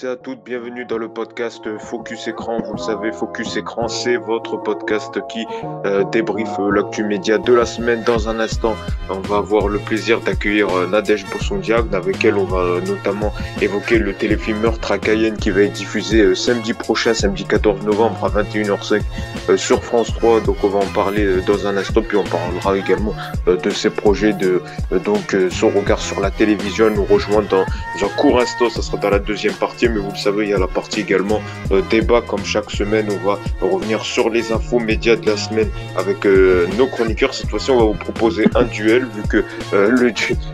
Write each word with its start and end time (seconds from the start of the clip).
tous 0.00 0.06
à 0.06 0.16
toutes, 0.16 0.42
bienvenue 0.44 0.84
dans 0.84 0.98
le 0.98 1.08
podcast 1.08 1.62
Focus 1.78 2.26
Écran. 2.26 2.60
Vous 2.62 2.72
le 2.72 2.78
savez, 2.78 3.12
Focus 3.12 3.56
Écran, 3.56 3.88
c'est 3.88 4.16
votre 4.16 4.56
podcast 4.56 5.20
qui 5.28 5.44
euh, 5.84 6.04
débriefe 6.04 6.56
l'actu 6.72 7.04
média 7.04 7.38
de 7.38 7.52
la 7.52 7.66
semaine. 7.66 8.02
Dans 8.02 8.28
un 8.28 8.40
instant, 8.40 8.76
on 9.10 9.20
va 9.20 9.36
avoir 9.38 9.68
le 9.68 9.78
plaisir 9.78 10.20
d'accueillir 10.20 10.68
euh, 10.70 10.86
Nadège 10.86 11.26
Bossondiag, 11.30 11.94
avec 11.94 12.24
elle 12.24 12.36
on 12.36 12.44
va 12.44 12.80
notamment 12.80 13.32
évoquer 13.60 13.98
le 13.98 14.14
téléfilm 14.14 14.60
Meurtre 14.60 14.92
à 14.92 14.98
Cayenne 14.98 15.36
qui 15.36 15.50
va 15.50 15.62
être 15.62 15.72
diffusé 15.72 16.20
euh, 16.20 16.34
samedi 16.34 16.72
prochain, 16.72 17.12
samedi 17.12 17.44
14 17.44 17.84
novembre 17.84 18.24
à 18.24 18.42
21h05 18.42 19.02
euh, 19.50 19.56
sur 19.56 19.84
France 19.84 20.12
3. 20.14 20.40
Donc 20.40 20.56
on 20.64 20.68
va 20.68 20.78
en 20.78 20.92
parler 20.92 21.42
dans 21.46 21.66
un 21.66 21.76
instant, 21.76 22.02
puis 22.02 22.16
on 22.16 22.24
parlera 22.24 22.76
également 22.76 23.14
de 23.46 23.70
ses 23.70 23.90
projets, 23.90 24.32
de 24.32 24.62
donc 25.04 25.36
son 25.50 25.68
regard 25.68 26.00
sur 26.00 26.20
la 26.20 26.30
télévision, 26.30 26.90
nous 26.90 27.04
rejoindre 27.04 27.48
dans 27.48 27.64
un 28.02 28.08
court 28.16 28.40
instant, 28.40 28.70
ça 28.70 28.82
sera 28.82 28.96
dans 28.96 29.10
la 29.10 29.18
deuxième 29.18 29.54
partie, 29.54 29.83
mais 29.88 30.00
vous 30.00 30.10
le 30.10 30.16
savez, 30.16 30.44
il 30.44 30.50
y 30.50 30.54
a 30.54 30.58
la 30.58 30.66
partie 30.66 31.00
également 31.00 31.40
euh, 31.70 31.82
débat, 31.90 32.20
comme 32.20 32.44
chaque 32.44 32.70
semaine, 32.70 33.08
on 33.10 33.26
va 33.26 33.38
revenir 33.60 34.04
sur 34.04 34.30
les 34.30 34.52
infos 34.52 34.78
médias 34.78 35.16
de 35.16 35.26
la 35.26 35.36
semaine 35.36 35.68
avec 35.96 36.26
euh, 36.26 36.66
nos 36.78 36.86
chroniqueurs. 36.86 37.34
Cette 37.34 37.50
fois-ci, 37.50 37.70
on 37.70 37.78
va 37.78 37.84
vous 37.84 37.94
proposer 37.94 38.44
un 38.54 38.64
duel, 38.64 39.06
vu 39.06 39.22
que, 39.28 39.44
euh, 39.72 39.90
le, 39.90 40.12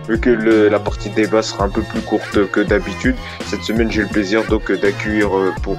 vu 0.08 0.20
que 0.20 0.30
la 0.30 0.78
partie 0.78 1.10
débat 1.10 1.42
sera 1.42 1.64
un 1.64 1.68
peu 1.68 1.82
plus 1.82 2.00
courte 2.00 2.50
que 2.50 2.60
d'habitude. 2.60 3.16
Cette 3.46 3.62
semaine, 3.62 3.90
j'ai 3.90 4.02
le 4.02 4.08
plaisir 4.08 4.44
donc 4.46 4.70
d'accueillir 4.70 5.36
euh, 5.36 5.52
pour 5.62 5.78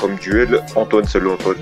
comme 0.00 0.16
duel 0.16 0.60
Antoine. 0.74 1.04
Salut 1.04 1.30
Antoine. 1.30 1.56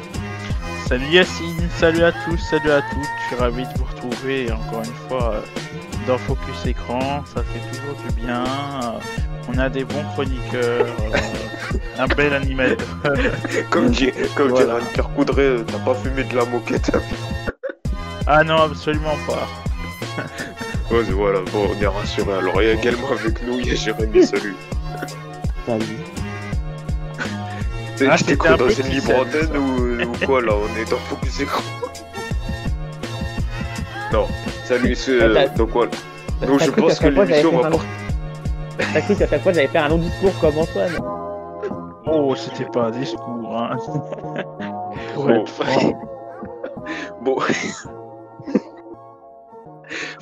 Salut 0.86 1.06
Yacine, 1.06 1.68
salut 1.76 2.02
à 2.02 2.12
tous, 2.12 2.36
salut 2.38 2.70
à 2.70 2.82
toutes. 2.82 3.08
Je 3.22 3.26
suis 3.28 3.36
ravi 3.36 3.62
de 3.62 3.78
vous 3.78 3.84
retrouver 3.84 4.52
encore 4.52 4.82
une 4.84 5.08
fois 5.08 5.42
dans 6.06 6.18
Focus 6.18 6.66
Écran. 6.66 7.24
Ça 7.34 7.42
fait 7.42 7.78
toujours 7.78 7.96
du 8.06 8.20
bien. 8.20 8.44
On 9.48 9.58
a 9.58 9.68
des 9.68 9.84
bons 9.84 10.02
chroniqueurs, 10.14 10.86
euh, 10.86 11.18
un 11.98 12.06
bel 12.06 12.32
animateur. 12.32 12.86
Comme 13.70 13.90
dit, 13.90 14.10
comme 14.36 14.48
Voilà. 14.48 14.78
dirait 14.78 14.90
Pierre 14.94 15.10
Coudray, 15.14 15.56
t'as 15.66 15.78
pas 15.78 15.94
fumé 15.94 16.24
de 16.24 16.36
la 16.36 16.44
moquette. 16.44 16.90
Ah 18.26 18.42
non, 18.42 18.56
absolument 18.62 19.16
pas. 19.26 19.46
Ouais, 20.90 21.02
voilà, 21.02 21.40
bon, 21.52 21.68
on 21.76 21.82
est 21.82 21.86
rassuré. 21.86 22.32
Alors, 22.32 22.62
il 22.62 22.68
y 22.68 22.70
a 22.70 22.74
également 22.74 23.10
avec 23.10 23.42
nous, 23.46 23.58
il 23.58 23.66
y 23.68 23.70
a 23.72 23.74
Jérémy, 23.74 24.26
salut. 24.26 24.54
Salut. 25.66 25.98
Ah, 28.08 28.16
t'es 28.18 28.36
quoi, 28.36 28.56
dans 28.56 28.68
une 28.68 28.86
libre 28.88 29.14
antenne 29.14 29.56
ou, 29.56 30.02
ou 30.02 30.26
quoi 30.26 30.40
là 30.42 30.52
On 30.54 30.80
est 30.80 30.90
dans 30.90 30.96
Focus 30.98 31.40
Écran 31.40 31.62
Non, 34.12 34.26
salut, 34.64 34.94
c'est. 34.94 35.20
Ah, 35.20 35.24
euh, 35.24 35.46
donc 35.56 35.70
voilà. 35.70 35.90
Donc 36.46 36.62
je 36.62 36.70
pense 36.70 36.98
que 36.98 37.06
l'émission 37.08 37.60
va 37.60 37.70
long- 37.70 37.80
T'as 38.78 39.00
cru 39.02 39.14
qu'à 39.16 39.26
chaque 39.28 39.42
fois 39.42 39.52
j'allais 39.52 39.68
faire 39.68 39.84
un 39.84 39.88
long 39.88 39.98
discours 39.98 40.38
comme 40.40 40.58
Antoine 40.58 40.92
Oh, 42.06 42.34
c'était 42.36 42.66
pas 42.70 42.86
un 42.86 42.90
discours, 42.90 43.56
hein. 43.56 43.76
Pour 45.14 45.24
Bon. 45.26 45.30
être 45.30 45.48
franc. 45.48 45.92
Bon. 47.22 47.36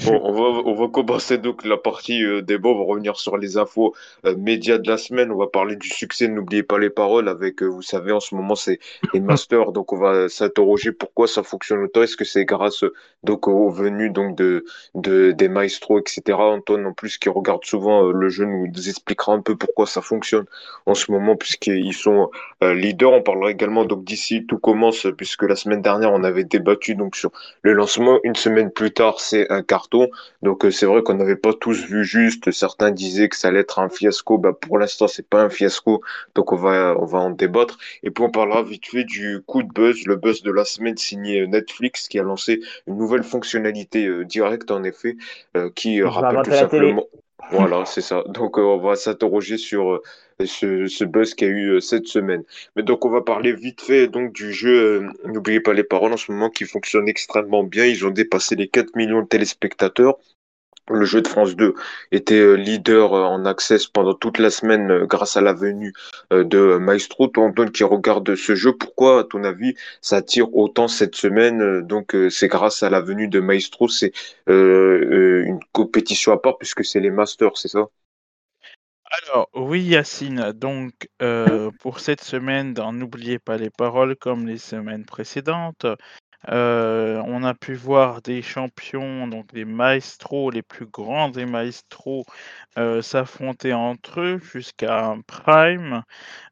Bon, 0.05 0.21
on 0.25 0.33
va, 0.33 0.63
on 0.65 0.75
va 0.75 0.89
commencer 0.89 1.39
donc 1.39 1.65
la 1.65 1.77
partie 1.77 2.25
euh, 2.25 2.43
débat. 2.43 2.71
On 2.71 2.79
va 2.79 2.85
revenir 2.85 3.17
sur 3.17 3.37
les 3.37 3.57
infos 3.57 3.95
euh, 4.25 4.35
médias 4.37 4.79
de 4.79 4.89
la 4.89 4.97
semaine. 4.97 5.31
On 5.31 5.37
va 5.37 5.47
parler 5.47 5.77
du 5.77 5.89
succès. 5.89 6.27
N'oubliez 6.27 6.65
pas 6.65 6.79
les 6.79 6.91
paroles. 6.91 7.29
Avec, 7.29 7.63
euh, 7.63 7.67
vous 7.67 7.83
savez, 7.83 8.11
en 8.11 8.19
ce 8.19 8.35
moment, 8.35 8.57
c'est 8.57 8.81
les 9.13 9.21
masters. 9.21 9.71
Donc, 9.71 9.93
on 9.93 9.99
va 9.99 10.29
s'interroger 10.29 10.91
pourquoi 10.91 11.29
ça 11.29 11.45
fonctionne 11.45 11.85
autant. 11.85 12.03
Est-ce 12.03 12.17
que 12.17 12.25
c'est 12.25 12.45
grâce 12.45 12.85
donc 13.23 13.47
aux 13.47 13.71
venues 13.71 14.11
donc 14.11 14.37
de, 14.37 14.65
de 14.97 15.31
des 15.31 15.49
maestros, 15.49 16.01
etc. 16.01 16.37
Antoine, 16.37 16.87
en 16.87 16.93
plus, 16.93 17.19
qui 17.19 17.29
regarde 17.29 17.65
souvent 17.65 18.09
euh, 18.09 18.13
le 18.13 18.29
jeu, 18.29 18.45
nous 18.45 18.89
expliquera 18.89 19.35
un 19.35 19.41
peu 19.41 19.55
pourquoi 19.57 19.87
ça 19.87 20.01
fonctionne 20.01 20.47
en 20.87 20.95
ce 20.95 21.13
moment, 21.13 21.37
puisqu'ils 21.37 21.95
sont 21.95 22.31
leaders. 22.61 23.13
On 23.13 23.23
parlera 23.23 23.51
également 23.51 23.85
donc 23.85 24.05
d'ici 24.05 24.47
tout 24.47 24.59
commence, 24.59 25.07
puisque 25.17 25.43
la 25.43 25.55
semaine 25.55 25.83
dernière, 25.83 26.13
on 26.13 26.25
avait 26.25 26.45
débattu 26.45 26.97
donc 26.97 27.15
sur 27.15 27.31
le 27.63 27.73
lancement. 27.73 28.19
Une 28.25 28.35
semaine 28.35 28.71
plus 28.71 28.91
tard, 28.91 29.21
c'est 29.21 29.51
un 29.53 29.63
carton. 29.63 29.92
Donc 30.43 30.65
euh, 30.65 30.71
c'est 30.71 30.87
vrai 30.87 31.03
qu'on 31.03 31.15
n'avait 31.15 31.37
pas 31.37 31.53
tous 31.53 31.85
vu 31.85 32.05
juste. 32.05 32.51
Certains 32.51 32.91
disaient 32.91 33.29
que 33.29 33.37
ça 33.37 33.49
allait 33.49 33.61
être 33.61 33.79
un 33.79 33.89
fiasco. 33.89 34.39
Bah, 34.39 34.53
pour 34.53 34.79
l'instant, 34.79 35.09
c'est 35.09 35.29
pas 35.29 35.43
un 35.43 35.51
fiasco. 35.51 36.03
Donc 36.35 36.53
on 36.53 36.57
va 36.57 36.97
on 36.99 37.05
va 37.05 37.19
en 37.19 37.31
débattre. 37.31 37.79
Et 38.03 38.11
puis 38.11 38.25
on 38.25 38.31
parlera 38.31 38.63
vite 38.63 38.87
fait 38.87 39.05
du 39.05 39.43
coup 39.47 39.63
de 39.63 39.73
buzz, 39.73 40.05
le 40.07 40.17
buzz 40.17 40.43
de 40.43 40.51
la 40.51 40.65
semaine 40.65 40.97
signé 40.97 41.47
Netflix 41.47 42.09
qui 42.09 42.19
a 42.19 42.23
lancé 42.23 42.61
une 42.87 42.97
nouvelle 42.97 43.23
fonctionnalité 43.23 44.07
euh, 44.07 44.25
directe 44.25 44.71
en 44.71 44.83
effet 44.85 45.17
euh, 45.57 45.71
qui 45.75 46.01
euh, 46.01 46.09
rappelle 46.09 46.43
tout 46.45 46.51
simplement. 46.51 47.05
Voilà, 47.51 47.85
c'est 47.85 48.01
ça. 48.01 48.23
Donc 48.29 48.59
euh, 48.59 48.63
on 48.63 48.79
va 48.79 48.97
s'interroger 48.97 49.59
sur 49.59 49.95
euh, 49.95 50.03
ce, 50.45 51.05
buzz 51.05 51.35
qu'il 51.35 51.49
y 51.49 51.51
a 51.51 51.55
eu 51.55 51.69
euh, 51.73 51.81
cette 51.81 52.07
semaine. 52.07 52.45
Mais 52.77 52.83
donc 52.83 53.05
on 53.05 53.11
va 53.11 53.21
parler 53.21 53.53
vite 53.53 53.83
fait 53.83 54.09
donc 54.09 54.33
du 54.33 54.53
jeu. 54.53 55.07
N'oubliez 55.25 55.61
pas 55.61 55.73
les 55.73 55.85
paroles 55.85 56.13
en 56.13 56.17
ce 56.17 56.33
moment 56.33 56.51
qui 56.51 56.65
fonctionne 56.65 57.09
extrêmement 57.09 57.65
bien. 57.65 57.85
Ils 57.85 58.07
ont 58.07 58.11
dépassé 58.11 58.57
les 58.57 58.69
4 58.69 58.97
millions 58.97 59.23
de 59.23 59.29
téléspectateurs. 59.29 60.19
Le 60.89 61.05
jeu 61.05 61.23
de 61.23 61.29
France 61.29 61.55
2 61.55 61.75
était 62.11 62.41
euh, 62.41 62.55
leader 62.55 63.15
euh, 63.15 63.23
en 63.23 63.45
access 63.45 63.87
pendant 63.87 64.15
toute 64.15 64.39
la 64.39 64.51
semaine 64.51 64.91
euh, 64.91 65.07
grâce 65.07 65.37
à 65.37 65.41
la 65.41 65.53
venue 65.53 65.93
de 66.31 66.77
Maestro. 66.79 67.29
Toi, 67.29 67.45
Antoine, 67.45 67.71
qui 67.71 67.85
regarde 67.85 68.35
ce 68.35 68.55
jeu, 68.57 68.73
pourquoi, 68.77 69.21
à 69.21 69.25
ton 69.25 69.45
avis, 69.45 69.75
ça 70.01 70.17
attire 70.17 70.55
autant 70.57 70.89
cette 70.89 71.15
semaine 71.15 71.83
Donc, 71.83 72.17
c'est 72.31 72.49
grâce 72.49 72.83
à 72.83 72.91
la 72.91 73.01
venue 73.01 73.29
de 73.29 73.39
Maestro. 73.41 73.89
C'est 73.89 74.13
une 74.47 75.61
compétition 75.73 76.33
à 76.33 76.39
part 76.39 76.59
puisque 76.59 76.85
c'est 76.85 77.01
les 77.01 77.11
Masters, 77.11 77.57
c'est 77.57 77.69
ça? 77.69 77.87
Alors, 79.25 79.49
oui, 79.55 79.83
Yacine. 79.83 80.53
Donc, 80.53 80.93
pour 81.81 82.01
cette 82.01 82.23
semaine, 82.23 82.75
N'oubliez 82.93 83.39
pas 83.39 83.57
les 83.57 83.71
paroles, 83.71 84.17
comme 84.17 84.47
les 84.47 84.59
semaines 84.59 85.05
précédentes, 85.05 85.87
euh, 86.49 87.23
on 87.27 87.45
a 87.45 87.55
pu 87.55 87.75
voir 87.75 88.23
des 88.23 88.43
champions, 88.43 89.27
donc 89.29 89.53
des 89.53 89.65
maestros, 89.65 90.51
les 90.51 90.63
plus 90.63 90.87
grands 90.87 91.29
des 91.29 91.47
maestros, 91.47 92.25
euh, 92.79 93.03
s'affronter 93.03 93.73
entre 93.73 94.21
eux 94.21 94.39
jusqu'à 94.39 95.05
un 95.05 95.21
prime. 95.21 96.03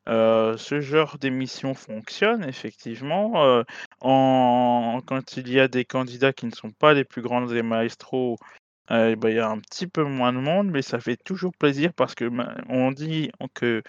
Euh, 0.09 0.57
ce 0.57 0.81
genre 0.81 1.19
d'émission 1.19 1.75
fonctionne 1.75 2.45
effectivement. 2.45 3.63
en... 4.01 5.01
Quand 5.07 5.37
il 5.37 5.51
y 5.51 5.61
a 5.61 5.69
des 5.69 5.85
candidats 5.85 6.33
qui 6.33 6.47
ne 6.47 6.53
sont 6.53 6.71
pas 6.71 6.95
les 6.95 7.05
plus 7.05 7.23
grands 7.23 7.43
des 7.47 7.63
maestros, 7.63 8.39
euh, 8.91 9.17
ben, 9.17 9.29
il 9.31 9.37
y 9.37 9.39
a 9.39 9.49
un 9.49 9.59
petit 9.59 9.87
peu 9.87 10.05
moins 10.05 10.33
de 10.33 10.39
monde, 10.39 10.69
mais 10.71 10.83
ça 10.83 10.99
fait 11.01 11.17
toujours 11.17 11.53
plaisir 11.57 11.93
parce 11.95 12.15
que 12.15 12.25
ma- 12.25 12.57
on 12.69 12.91
dit 12.93 13.31
que 13.55 13.83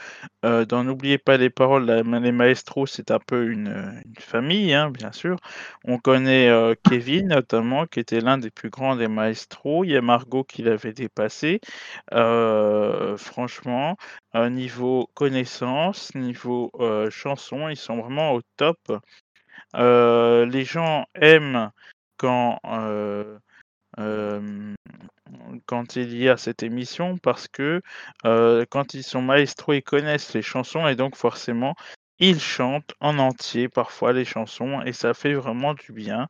dans 0.44 0.84
N'oubliez 0.84 1.18
pas 1.18 1.38
les 1.38 1.50
paroles, 1.50 1.86
les 1.86 2.32
maestros, 2.32 2.88
c'est 2.92 3.12
un 3.12 3.20
peu 3.20 3.50
une, 3.52 4.02
famille, 4.20 4.74
hein, 4.74 4.90
bien 4.92 5.12
sûr. 5.12 5.38
On 5.86 5.98
connaît 6.00 6.50
Kevin 6.90 7.30
notamment, 7.30 7.86
qui 7.86 8.00
était 8.00 8.20
l'un 8.20 8.38
des 8.38 8.50
plus 8.52 8.70
grands 8.70 8.96
des 8.96 9.08
maestros. 9.08 9.86
Il 9.86 9.92
y 9.92 9.98
a 9.98 10.02
Margot 10.02 10.44
qui 10.44 10.64
l'avait 10.64 10.94
dépassé. 10.94 11.62
Franchement, 13.18 13.98
niveau 14.36 15.10
connaissance, 15.14 16.14
niveau 16.16 16.72
chanson, 17.12 17.70
ils 17.70 17.78
sont 17.78 17.98
vraiment 18.02 18.34
au 18.34 18.42
top. 18.58 18.80
Les 19.74 20.66
gens 20.66 21.06
aiment 21.16 21.72
quand 22.18 22.60
euh, 24.00 24.74
quand 25.66 25.96
il 25.96 26.18
y 26.18 26.30
a 26.30 26.38
cette 26.38 26.64
émission 26.64 27.18
parce 27.18 27.48
que 27.48 27.82
euh, 28.26 28.66
quand 28.70 28.94
ils 28.94 29.04
sont 29.04 29.22
maestros, 29.22 29.76
ils 29.76 29.84
connaissent 29.84 30.34
les 30.34 30.42
chansons 30.42 30.88
et 30.88 30.96
donc 30.96 31.16
forcément 31.16 31.76
ils 32.20 32.40
chantent 32.40 32.94
en 33.00 33.18
entier 33.18 33.68
parfois 33.68 34.14
les 34.14 34.26
chansons 34.26 34.82
et 34.82 34.94
ça 34.94 35.14
fait 35.14 35.34
vraiment 35.34 35.74
du 35.74 35.92
bien 35.92 36.28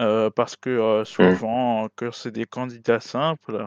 euh, 0.00 0.30
parce 0.30 0.56
que 0.56 0.70
euh, 0.70 1.04
souvent 1.04 1.88
que 1.96 2.10
c'est 2.10 2.32
des 2.32 2.46
candidats 2.46 3.00
simples, 3.00 3.66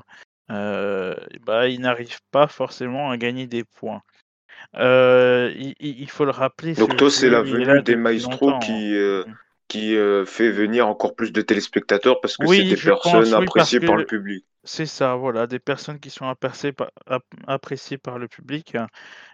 bah, 0.50 1.68
ils 1.68 1.80
n'arrivent 1.80 2.20
pas 2.32 2.48
forcément 2.48 3.10
à 3.10 3.18
gagner 3.18 3.48
des 3.48 3.64
points. 3.64 4.02
Il, 4.74 6.10
faut 6.10 6.26
le 6.26 6.32
rappeler. 6.32 6.74
Donc 6.74 6.98
toi, 6.98 7.10
c'est 7.10 7.30
la 7.30 7.42
venue 7.42 7.82
des 7.84 7.96
maestros 7.96 8.54
hein. 8.54 9.24
Qui, 9.72 9.96
euh, 9.96 10.26
fait 10.26 10.52
venir 10.52 10.88
encore 10.88 11.16
plus 11.16 11.32
de 11.32 11.42
téléspectateurs 11.42 12.22
parce 12.22 12.38
que 12.38 12.48
c'est 12.48 12.66
des 12.66 12.78
pense, 13.04 13.06
personnes 13.06 13.34
oui, 13.38 13.48
appréciées 13.48 13.82
par 13.82 13.96
le 13.96 14.06
public. 14.06 14.46
c'est 14.64 14.86
ça, 14.86 15.16
voilà, 15.16 15.48
des 15.48 15.60
personnes 15.60 16.00
qui 16.00 16.10
sont 16.10 16.28
appréciées 16.28 16.72
par, 16.74 16.92
ap- 17.08 17.26
appréciées 17.48 17.98
par 17.98 18.20
le 18.20 18.28
public 18.28 18.78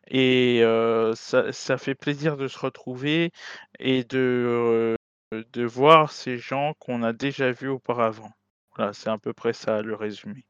et 0.10 0.62
euh, 0.64 1.16
ça, 1.16 1.52
ça 1.54 1.78
fait 1.78 1.96
plaisir 1.96 2.38
de 2.38 2.48
se 2.50 2.60
retrouver 2.60 3.32
et 3.80 4.04
de, 4.06 4.96
euh, 5.34 5.44
de 5.54 5.66
voir 5.66 6.12
ces 6.12 6.38
gens 6.38 6.74
qu'on 6.80 7.04
a 7.04 7.14
déjà 7.14 7.52
vus 7.52 7.70
auparavant. 7.70 8.32
Voilà, 8.78 8.94
c'est 8.94 9.10
à 9.10 9.18
peu 9.20 9.34
près 9.34 9.54
ça 9.54 9.82
le 9.84 9.96
résumé. 9.96 10.46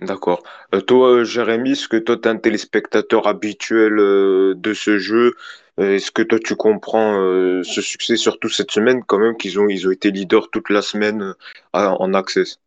D'accord. 0.00 0.42
Euh, 0.74 0.80
toi, 0.80 1.08
euh, 1.10 1.24
Jérémy, 1.24 1.72
est-ce 1.72 1.88
que 1.88 1.96
toi, 1.98 2.16
tu 2.16 2.28
es 2.28 2.30
un 2.30 2.36
téléspectateur 2.36 3.26
habituel 3.26 3.98
euh, 3.98 4.54
de 4.56 4.72
ce 4.72 4.98
jeu? 4.98 5.34
Euh, 5.78 5.96
est-ce 5.96 6.10
que 6.10 6.22
toi, 6.22 6.38
tu 6.38 6.56
comprends 6.56 7.20
euh, 7.20 7.62
ce 7.64 7.82
succès, 7.82 8.16
surtout 8.16 8.48
cette 8.48 8.70
semaine, 8.70 9.02
quand 9.04 9.18
même, 9.18 9.36
qu'ils 9.36 9.60
ont, 9.60 9.68
ils 9.68 9.86
ont 9.86 9.90
été 9.90 10.10
leaders 10.10 10.48
toute 10.50 10.70
la 10.70 10.80
semaine 10.80 11.22
euh, 11.22 11.34
à- 11.74 12.00
en 12.00 12.14
access? 12.14 12.60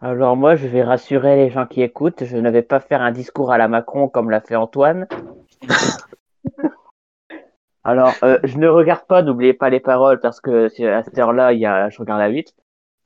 Alors 0.00 0.36
moi, 0.36 0.56
je 0.56 0.66
vais 0.66 0.82
rassurer 0.82 1.36
les 1.36 1.48
gens 1.50 1.66
qui 1.66 1.80
écoutent. 1.80 2.24
Je 2.24 2.36
ne 2.36 2.50
vais 2.50 2.62
pas 2.62 2.80
faire 2.80 3.02
un 3.02 3.12
discours 3.12 3.52
à 3.52 3.58
la 3.58 3.68
Macron 3.68 4.08
comme 4.08 4.30
l'a 4.30 4.40
fait 4.40 4.56
Antoine. 4.56 5.06
Alors, 7.84 8.14
euh, 8.22 8.38
je 8.44 8.58
ne 8.58 8.68
regarde 8.68 9.06
pas, 9.06 9.22
n'oubliez 9.22 9.54
pas 9.54 9.70
les 9.70 9.80
paroles, 9.80 10.20
parce 10.20 10.40
que 10.40 10.68
c'est- 10.68 10.88
à 10.88 11.02
cette 11.02 11.18
heure-là, 11.18 11.52
il 11.52 11.60
y 11.60 11.66
a, 11.66 11.88
je 11.88 11.98
regarde 11.98 12.20
la 12.20 12.28
8. 12.28 12.54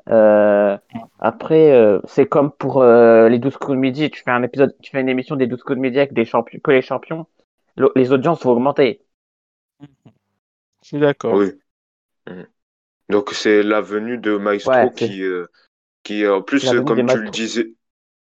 Euh, 0.09 0.77
après, 1.19 1.73
euh, 1.73 2.01
c'est 2.07 2.27
comme 2.27 2.53
pour 2.53 2.83
euh, 2.83 3.29
les 3.29 3.39
12 3.39 3.57
coups 3.57 3.73
de 3.73 3.81
midi, 3.81 4.11
tu 4.11 4.23
fais 4.23 4.31
un 4.31 4.43
épisode, 4.43 4.77
tu 4.83 4.91
fais 4.91 5.01
une 5.01 5.09
émission 5.09 5.37
des 5.37 5.47
12 5.47 5.63
coups 5.63 5.77
de 5.77 5.83
midi 5.83 5.99
avec 5.99 6.13
des 6.13 6.25
champions, 6.25 6.61
que 6.63 6.71
les 6.71 6.83
champions, 6.83 7.27
le- 7.77 7.93
les 7.97 8.13
audiences 8.13 8.43
vont 8.45 8.53
augmenter. 8.53 9.03
Je 10.83 10.89
suis 10.89 10.99
d'accord. 10.99 11.37
Oui. 11.37 11.53
Mhm. 12.29 12.47
Donc 13.09 13.31
c'est 13.33 13.63
la 13.63 13.81
venue 13.81 14.19
de 14.19 14.37
Maestro 14.37 14.91
Ouais, 14.91 14.91
qui, 14.91 15.23
euh, 15.23 15.47
qui 16.05 16.27
en 16.29 16.43
plus, 16.43 16.75
comme 16.87 17.05
tu 17.07 17.19
le 17.21 17.31
disais, 17.31 17.75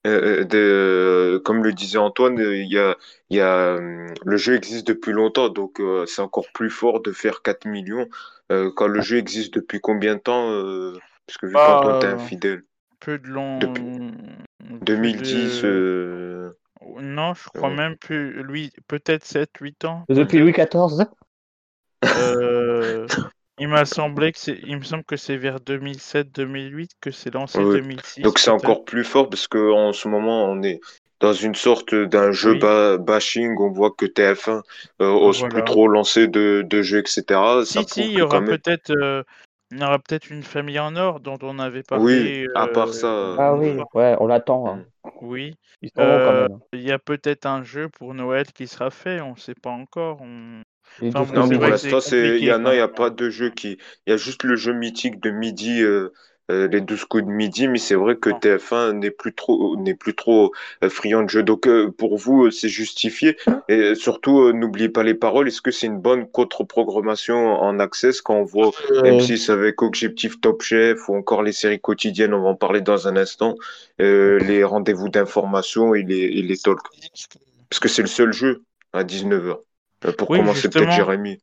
de- 0.06 1.41
comme 1.45 1.63
le 1.63 1.73
disait 1.73 1.97
Antoine, 1.97 2.38
il 2.39 2.71
y 2.71 2.77
a, 2.80 2.95
il 3.30 3.38
y 3.38 3.41
a, 3.41 3.77
le 3.80 4.38
jeu 4.38 4.56
existe 4.56 4.88
depuis 4.88 5.12
longtemps, 5.12 5.50
donc 5.50 5.80
euh, 5.80 6.06
c'est 6.06 6.21
encore 6.21 6.47
plus 6.53 6.69
fort 6.69 7.01
de 7.01 7.12
faire 7.12 7.41
4 7.41 7.65
millions 7.68 8.07
euh, 8.51 8.71
quand 8.75 8.88
le 8.88 9.01
jeu 9.01 9.18
existe 9.18 9.53
depuis 9.56 9.80
combien 9.81 10.15
de 10.15 10.19
temps 10.21 10.50
euh, 10.51 10.94
Parce 11.27 11.38
que 11.38 11.45
vu 11.45 11.53
Bah, 11.53 11.79
qu'Antoine 11.83 12.00
t'es 12.00 12.07
euh, 12.07 12.15
infidèle. 12.15 12.63
Peu 13.00 13.19
de 13.19 13.27
long. 13.27 13.59
Depuis 13.59 13.83
plus 13.83 14.79
2010, 14.81 15.62
de- 15.62 15.68
euh, 15.68 16.51
Non, 17.00 17.33
je 17.33 17.50
crois 17.53 17.69
Ouais. 17.69 17.75
même 17.75 17.95
plus. 17.97 18.41
Lui, 18.44 18.71
peut-être 18.88 19.25
7-8 19.25 19.85
ans. 19.85 20.06
Depuis 20.09 20.39
Louis 20.39 20.53
XIV, 20.53 21.06
Euh, 22.06 23.07
il 23.59 23.68
m'a 23.68 23.85
semblé 23.85 24.31
que 24.31 24.39
c'est. 24.39 24.59
Il 24.65 24.77
me 24.77 24.83
semble 24.83 25.03
que 25.03 25.18
c'est 25.18 25.38
vers 25.38 25.59
2007-2008 25.59 26.91
que 27.01 27.12
c'est 27.12 27.33
lancé 27.33 27.59
Oui. 27.59 27.75
2006. 27.75 28.21
donc 28.21 28.39
c'est 28.39 28.51
encore 28.51 28.85
plus 28.85 29.03
fort 29.03 29.30
parce 29.30 29.47
que 29.47 29.71
en 29.71 29.94
ce 29.94 30.07
moment 30.07 30.45
on 30.45 30.62
est 30.62 30.80
dans 31.19 31.33
une 31.33 31.56
sorte 31.56 31.95
d'un 31.95 32.31
jeu 32.31 32.51
Oui. 32.53 32.59
ba- 32.59 32.97
bashing. 32.97 33.56
On 33.59 33.71
voit 33.71 33.91
que 33.91 34.06
TF1 34.06 34.62
euh, 35.01 35.09
ose 35.09 35.44
plus 35.50 35.63
trop 35.63 35.88
lancer 35.88 36.27
de, 36.27 36.63
de 36.68 36.81
jeux, 36.83 37.00
etc. 37.00 37.23
Ça 37.27 37.65
Si, 37.65 37.71
si, 37.80 37.85
prouve 37.85 38.06
il 38.06 38.18
y 38.18 38.21
aura 38.21 38.41
peut-être. 38.41 38.91
euh, 38.91 39.23
Il 39.71 39.79
y 39.79 39.83
aura 39.83 39.99
peut-être 39.99 40.29
une 40.29 40.43
famille 40.43 40.79
en 40.79 40.95
or 40.95 41.19
dont 41.19 41.37
on 41.41 41.59
avait 41.59 41.83
Oui, 41.91 41.91
parlé. 42.23 42.47
à 42.55 42.67
part 42.67 42.87
euh, 42.87 42.93
ça, 42.93 43.35
ah 43.39 43.55
oui, 43.55 43.77
ouais, 43.93 44.15
on 44.19 44.27
l'attend. 44.27 44.67
hein. 44.69 44.85
Oui. 45.21 45.53
Bons 45.95 46.19
quand 46.19 46.33
Euh. 46.33 46.47
Il 46.73 46.81
y 46.81 46.91
a 46.91 46.99
peut-être 46.99 47.45
un 47.45 47.63
jeu 47.63 47.89
pour 47.89 48.13
Noël 48.13 48.45
qui 48.53 48.67
sera 48.67 48.89
fait, 48.91 49.21
on 49.21 49.31
ne 49.31 49.37
sait 49.37 49.55
pas 49.55 49.69
encore. 49.71 50.21
on- 50.21 50.61
enfin, 51.09 51.23
12 51.23 51.25
bon, 51.25 51.33
Non, 51.39 51.41
coups 51.41 51.49
de 51.49 51.53
c'est 51.53 51.57
pour 51.57 51.67
l'instant, 51.67 51.99
il 52.11 52.43
y 52.43 52.51
en 52.53 52.65
a, 52.65 52.73
il 52.73 52.77
n'y 52.77 52.81
a 52.81 52.87
pas 52.87 53.09
de 53.09 53.29
jeu 53.29 53.49
qui, 53.49 53.77
il 54.05 54.09
y 54.11 54.13
a 54.13 54.17
juste 54.17 54.43
le 54.43 54.55
jeu 54.55 54.73
mythique 54.73 55.19
de 55.21 55.29
midi, 55.31 55.81
euh, 55.81 56.11
euh, 56.49 56.67
les 56.67 56.81
12 56.81 57.05
coups 57.05 57.23
de 57.25 57.29
midi, 57.29 57.67
mais 57.67 57.77
c'est 57.77 57.95
vrai 57.95 58.15
que 58.15 58.29
Non. 58.29 58.39
TF1 58.39 58.94
n'est 58.94 59.11
plus 59.11 59.33
trop, 59.33 59.75
n'est 59.77 59.94
plus 59.95 60.15
trop 60.15 60.51
euh, 60.83 60.89
friand 60.89 61.23
de 61.23 61.29
jeux. 61.29 61.44
Donc, 61.44 61.67
euh, 61.67 61.91
pour 61.91 62.17
vous, 62.17 62.51
c'est 62.51 62.69
justifié. 62.69 63.38
Et 63.67 63.95
surtout, 63.95 64.39
euh, 64.41 64.53
n'oubliez 64.53 64.89
pas 64.89 65.03
les 65.03 65.13
paroles. 65.13 65.47
Est-ce 65.47 65.61
que 65.61 65.71
c'est 65.71 65.88
une 65.88 65.99
bonne 65.99 66.27
contre-programmation 66.29 67.38
en 67.59 67.79
access 67.79 68.21
quand 68.21 68.35
on 68.35 68.44
voit 68.44 68.71
Euh, 68.91 69.03
M6 69.03 69.49
avec 69.49 69.81
Objectif 69.81 70.39
Top 70.41 70.61
Chef 70.61 71.09
ou 71.09 71.15
encore 71.15 71.44
les 71.44 71.51
séries 71.53 71.79
quotidiennes, 71.81 72.33
on 72.33 72.41
va 72.44 72.49
en 72.49 72.55
parler 72.55 72.81
dans 72.81 73.07
un 73.07 73.17
instant, 73.17 73.55
euh, 74.01 74.39
les 74.39 74.63
rendez-vous 74.63 75.09
d'information 75.09 75.95
et 75.95 76.03
les, 76.03 76.15
et 76.17 76.41
les 76.41 76.57
talks. 76.57 76.79
Parce 77.69 77.79
que 77.79 77.88
c'est 77.89 78.01
le 78.01 78.07
seul 78.07 78.31
jeu 78.33 78.63
à 78.94 79.03
19h. 79.03 79.57
Pour 80.17 80.29
Oui, 80.29 80.39
commencer, 80.39 80.69
peut-être. 80.69 80.91
Jérémy. 80.91 81.39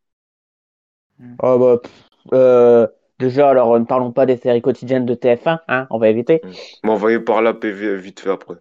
Oh, 1.42 1.58
bah, 1.58 1.78
pff, 1.82 1.92
euh, 2.32 2.86
déjà, 3.24 3.50
alors, 3.50 3.78
ne 3.78 3.84
parlons 3.84 4.12
pas 4.12 4.26
des 4.26 4.36
séries 4.36 4.62
quotidiennes 4.62 5.06
de 5.06 5.14
TF1, 5.14 5.60
hein, 5.68 5.86
on 5.90 5.98
va 5.98 6.08
éviter, 6.08 6.42
M'envoyer 6.82 7.20
par 7.20 7.42
là 7.42 7.54
PV 7.54 7.96
vite 7.96 8.20
fait 8.20 8.30
après. 8.30 8.56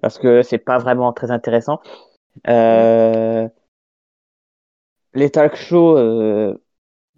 parce 0.00 0.18
que 0.18 0.42
c'est 0.42 0.58
pas 0.58 0.78
vraiment 0.78 1.12
très 1.12 1.30
intéressant. 1.30 1.80
Euh, 2.48 3.48
les 5.14 5.30
talk 5.30 5.56
shows, 5.56 5.96
euh, 5.96 6.54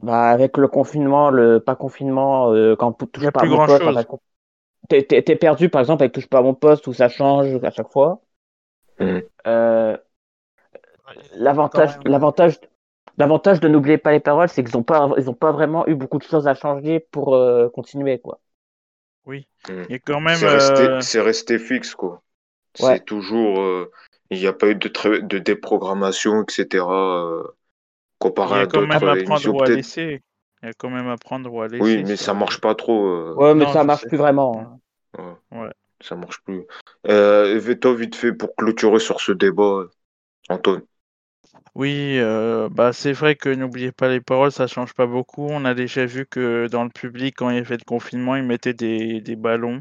bah, 0.02 0.30
avec 0.30 0.56
le 0.56 0.68
confinement, 0.68 1.30
le 1.30 1.60
pas 1.60 1.74
confinement, 1.74 2.52
euh, 2.52 2.76
quand 2.76 2.92
touche 2.92 3.30
pas 3.30 3.40
à 3.40 3.46
mon 3.46 3.66
poste, 3.66 3.82
en 3.82 3.92
chose. 3.92 4.06
fait, 4.90 5.02
t'es, 5.06 5.36
perdu, 5.36 5.68
par 5.68 5.80
exemple, 5.80 6.02
avec 6.02 6.12
touche 6.12 6.28
pas 6.28 6.38
à 6.38 6.42
mon 6.42 6.54
poste, 6.54 6.86
où 6.86 6.92
ça 6.92 7.08
change 7.08 7.62
à 7.62 7.70
chaque 7.70 7.90
fois. 7.90 8.20
Euh, 9.00 9.96
l'avantage, 11.36 11.98
l'avantage, 12.04 12.60
l'avantage 13.18 13.60
de 13.60 13.68
n'oublier 13.68 13.98
pas 13.98 14.12
les 14.12 14.20
paroles, 14.20 14.48
c'est 14.48 14.64
qu'ils 14.64 14.76
ont 14.76 14.82
pas, 14.82 15.10
ils 15.18 15.28
ont 15.28 15.34
pas 15.34 15.52
vraiment 15.52 15.86
eu 15.86 15.94
beaucoup 15.94 16.18
de 16.18 16.24
choses 16.24 16.48
à 16.48 16.54
changer 16.54 17.00
pour 17.00 17.34
euh, 17.34 17.68
continuer, 17.68 18.18
quoi. 18.18 18.40
Oui. 19.26 19.46
Mm. 19.68 19.82
A 19.92 19.98
quand 19.98 20.20
même. 20.20 20.38
C'est 20.38 20.48
resté, 20.48 20.82
euh, 20.84 21.00
c'est 21.00 21.20
resté 21.20 21.58
fixe, 21.58 21.94
quoi. 21.94 22.22
Ouais. 22.80 22.94
C'est 22.94 23.04
toujours. 23.04 23.60
euh, 23.60 23.90
il 24.30 24.38
n'y 24.38 24.46
a 24.46 24.52
pas 24.52 24.68
eu 24.68 24.74
de, 24.74 24.88
de 25.20 25.38
déprogrammation, 25.38 26.44
etc. 26.44 27.26
euh, 27.26 27.42
Il 27.42 28.18
comparé 28.18 28.56
y 28.56 28.60
à 28.60 28.62
a 28.62 28.66
quand 28.66 28.80
même 28.80 28.90
d'autres 28.90 29.08
à 29.08 29.16
émissions, 29.16 29.52
prendre 29.52 29.58
ou 29.58 29.62
à 29.62 29.66
peut-être. 29.66 29.76
laisser. 29.76 30.22
Il 30.62 30.66
y 30.66 30.68
a 30.70 30.72
quand 30.74 30.90
même 30.90 31.08
à 31.08 31.16
prendre 31.16 31.52
ou 31.52 31.60
à 31.62 31.68
laisser. 31.68 31.82
Oui, 31.82 32.04
mais 32.04 32.16
ça 32.16 32.32
le- 32.34 32.38
marche 32.40 32.60
pas 32.60 32.74
trop. 32.74 33.06
euh, 33.06 33.34
Ouais, 33.34 33.54
mais 33.54 33.64
Non, 33.64 33.72
ça 33.72 33.84
marche 33.84 34.02
sais. 34.02 34.08
plus 34.08 34.18
vraiment. 34.18 34.58
hein. 34.60 34.80
ouais. 35.18 35.58
Ouais. 35.58 35.70
Ça 36.00 36.14
marche 36.16 36.40
plus. 36.42 36.62
Euh, 37.08 37.58
Veto, 37.58 37.94
vite 37.94 38.14
fait, 38.14 38.32
pour 38.32 38.54
clôturer 38.54 39.00
sur 39.00 39.20
ce 39.20 39.32
débat, 39.32 39.84
Antoine. 40.48 40.82
Oui, 41.74 42.18
euh, 42.18 42.68
bah 42.68 42.92
c'est 42.92 43.12
vrai 43.12 43.36
que 43.36 43.48
n'oubliez 43.48 43.92
pas 43.92 44.08
les 44.08 44.20
paroles, 44.20 44.52
ça 44.52 44.66
change 44.66 44.94
pas 44.94 45.06
beaucoup. 45.06 45.46
On 45.48 45.64
a 45.64 45.74
déjà 45.74 46.06
vu 46.06 46.26
que 46.26 46.66
dans 46.68 46.84
le 46.84 46.90
public, 46.90 47.36
quand 47.36 47.50
il 47.50 47.56
y 47.56 47.60
avait 47.60 47.76
le 47.76 47.84
confinement, 47.84 48.36
ils 48.36 48.42
mettaient 48.42 48.74
des, 48.74 49.36
ballons. 49.36 49.80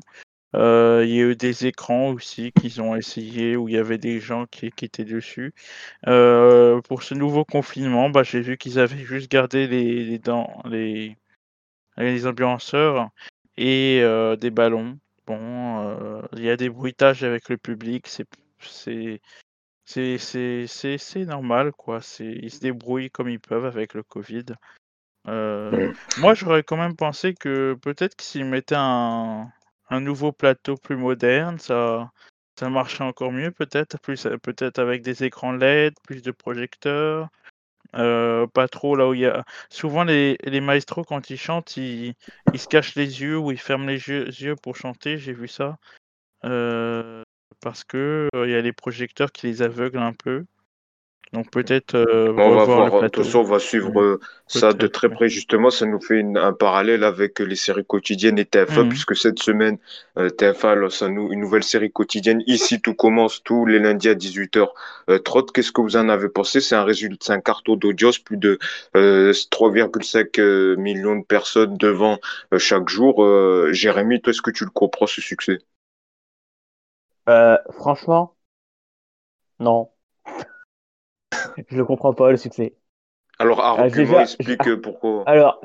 Euh, 0.56 1.04
il 1.06 1.16
y 1.16 1.20
a 1.22 1.26
eu 1.26 1.36
des 1.36 1.66
écrans 1.68 2.10
aussi 2.10 2.52
qu'ils 2.52 2.82
ont 2.82 2.96
essayé 2.96 3.58
où 3.58 3.68
il 3.70 3.76
y 3.76 3.78
avait 3.78 3.98
des 3.98 4.20
gens 4.20 4.46
qui, 4.46 4.68
étaient 4.68 5.06
dessus. 5.06 5.54
Euh, 6.08 6.82
pour 6.82 7.04
ce 7.04 7.14
nouveau 7.16 7.46
confinement, 7.46 8.10
bah, 8.10 8.24
j'ai 8.24 8.42
vu 8.42 8.58
qu'ils 8.58 8.80
avaient 8.80 9.04
juste 9.06 9.32
gardé 9.32 9.68
les, 9.68 10.04
les, 10.04 10.22
les, 10.66 11.18
les 11.98 12.26
et 13.58 14.36
des 14.40 14.52
ballons. 14.52 15.00
Bon, 15.26 16.20
il 16.34 16.44
y 16.44 16.50
a 16.50 16.58
des 16.58 16.70
bruitages 16.70 17.24
avec 17.24 17.50
le 17.50 17.58
public, 17.58 18.07
c'est 18.07 19.22
c'est 19.88 20.18
c'est 20.18 20.68
c'est 20.68 20.98
c'est 20.98 21.26
normal 21.26 21.72
quoi. 21.72 22.02
C'est 22.02 22.26
ils 22.26 22.52
se 22.52 22.60
débrouillent 22.60 23.10
comme 23.10 23.30
ils 23.30 23.40
peuvent 23.40 23.66
avec 23.66 23.94
le 23.94 24.04
Covid. 24.04 24.46
Euh, 25.28 25.94
moi, 26.20 26.34
j'aurais 26.34 26.64
quand 26.64 26.78
même 26.78 26.96
pensé 26.96 27.34
que 27.34 27.76
peut-être 27.82 28.16
que 28.16 28.24
s'ils 28.24 28.46
mettaient 28.46 28.76
un 28.78 29.50
un 29.90 30.02
nouveau 30.02 30.34
plateau 30.34 30.76
plus 30.76 30.98
moderne, 30.98 31.58
ça 31.60 32.12
ça 32.60 32.70
marcherait 32.70 33.06
encore 33.06 33.32
mieux 33.32 33.52
peut-être, 33.52 34.00
plus 34.02 34.28
peut-être 34.44 34.80
avec 34.80 35.04
des 35.04 35.24
écrans 35.24 35.54
LED, 35.54 35.94
plus 36.04 36.22
de 36.22 36.32
projecteurs. 36.32 37.30
Euh, 37.96 38.48
pas 38.48 38.68
trop 38.68 38.96
là 38.98 39.08
où 39.08 39.14
il 39.14 39.22
y 39.22 39.26
a. 39.26 39.46
Souvent, 39.70 40.04
les, 40.04 40.38
les 40.44 40.62
maestros, 40.62 41.06
quand 41.06 41.30
ils 41.30 41.38
chantent, 41.38 41.78
ils, 41.78 42.14
ils 42.54 42.60
se 42.60 42.68
cachent 42.68 42.96
les 42.96 43.22
yeux 43.22 43.38
ou 43.38 43.52
ils 43.52 43.60
ferment 43.60 43.86
les 43.86 44.10
yeux, 44.10 44.28
yeux 44.30 44.56
pour 44.56 44.76
chanter. 44.76 45.18
J'ai 45.18 45.34
vu 45.34 45.48
ça. 45.48 45.78
Euh, 46.46 47.24
parce 47.61 47.83
que 47.83 48.27
euh, 48.35 48.45
il 48.47 48.51
y 48.51 48.56
a 48.56 48.61
les 48.61 48.73
projecteurs 48.73 49.31
qui 49.31 49.47
les 49.47 49.61
aveuglent 49.61 49.99
un 49.99 50.13
peu. 50.13 50.45
Donc, 51.33 51.51
peut-être 51.51 51.95
euh, 51.95 52.31
On 52.37 52.56
va 52.56 52.63
voir, 52.63 52.85
le 52.85 53.01
de 53.01 53.07
toute 53.09 53.25
façon, 53.25 53.39
on 53.39 53.44
va 53.44 53.59
suivre 53.59 53.99
euh, 53.99 54.19
ça 54.47 54.71
de 54.71 54.87
très 54.87 55.09
près. 55.09 55.27
Justement, 55.27 55.69
ça 55.69 55.85
nous 55.85 55.99
fait 55.99 56.19
une- 56.21 56.37
un 56.37 56.54
parallèle 56.54 57.04
avec 57.04 57.39
les 57.39 57.57
séries 57.57 57.83
quotidiennes 57.85 58.39
et 58.39 58.45
TF1, 58.45 58.83
Mhm. 58.83 58.89
puisque 58.89 59.13
cette 59.13 59.39
semaine, 59.39 59.77
euh, 60.18 60.30
TF1 60.30 60.75
lance 60.75 61.01
un 61.01 61.09
une 61.09 61.42
nouvelle 61.42 61.63
série 61.63 61.92
quotidienne. 61.92 62.42
Ici, 62.47 62.80
tout 62.80 62.94
commence 62.94 63.44
tous 63.44 63.66
les 63.66 63.80
lundis 63.80 64.07
à 64.07 64.16
18h. 64.16 64.73
Euh, 65.09 65.19
Trot, 65.19 65.44
qu'est-ce 65.47 65.73
que 65.73 65.81
vous 65.81 65.97
en 65.97 66.07
avez 66.07 66.30
pensé? 66.30 66.61
C'est 66.61 66.75
un 66.75 66.85
résultat, 66.85 67.18
c'est 67.25 67.33
un 67.33 67.42
carton 67.42 67.75
d'audience, 67.75 68.19
plus 68.19 68.37
de 68.37 68.57
euh, 68.95 69.33
3,5 69.51 70.39
euh, 70.39 70.77
millions 70.77 71.18
de 71.18 71.25
personnes 71.25 71.75
devant 71.77 72.19
euh, 72.54 72.57
chaque 72.57 72.87
jour. 72.87 73.21
Euh, 73.21 73.73
Jérémy, 73.73 74.21
toi, 74.21 74.31
est-ce 74.31 74.42
que 74.42 74.51
tu 74.51 74.63
le 74.63 74.69
comprends, 74.71 75.07
ce 75.07 75.19
succès? 75.19 75.59
Euh, 77.30 77.57
franchement, 77.72 78.36
non. 79.60 79.92
Je 81.69 81.78
le 81.78 81.86
comprends 81.86 82.14
pas, 82.14 82.31
le 82.31 82.38
succès. 82.38 82.76
Alors, 83.40 83.62
Ah, 83.76 83.88
argument, 83.88 84.19
explique 84.19 84.68
j'ai- 84.68 84.68
euh, 84.68 84.80
pourquoi. 84.80 85.26
Alors, 85.26 85.62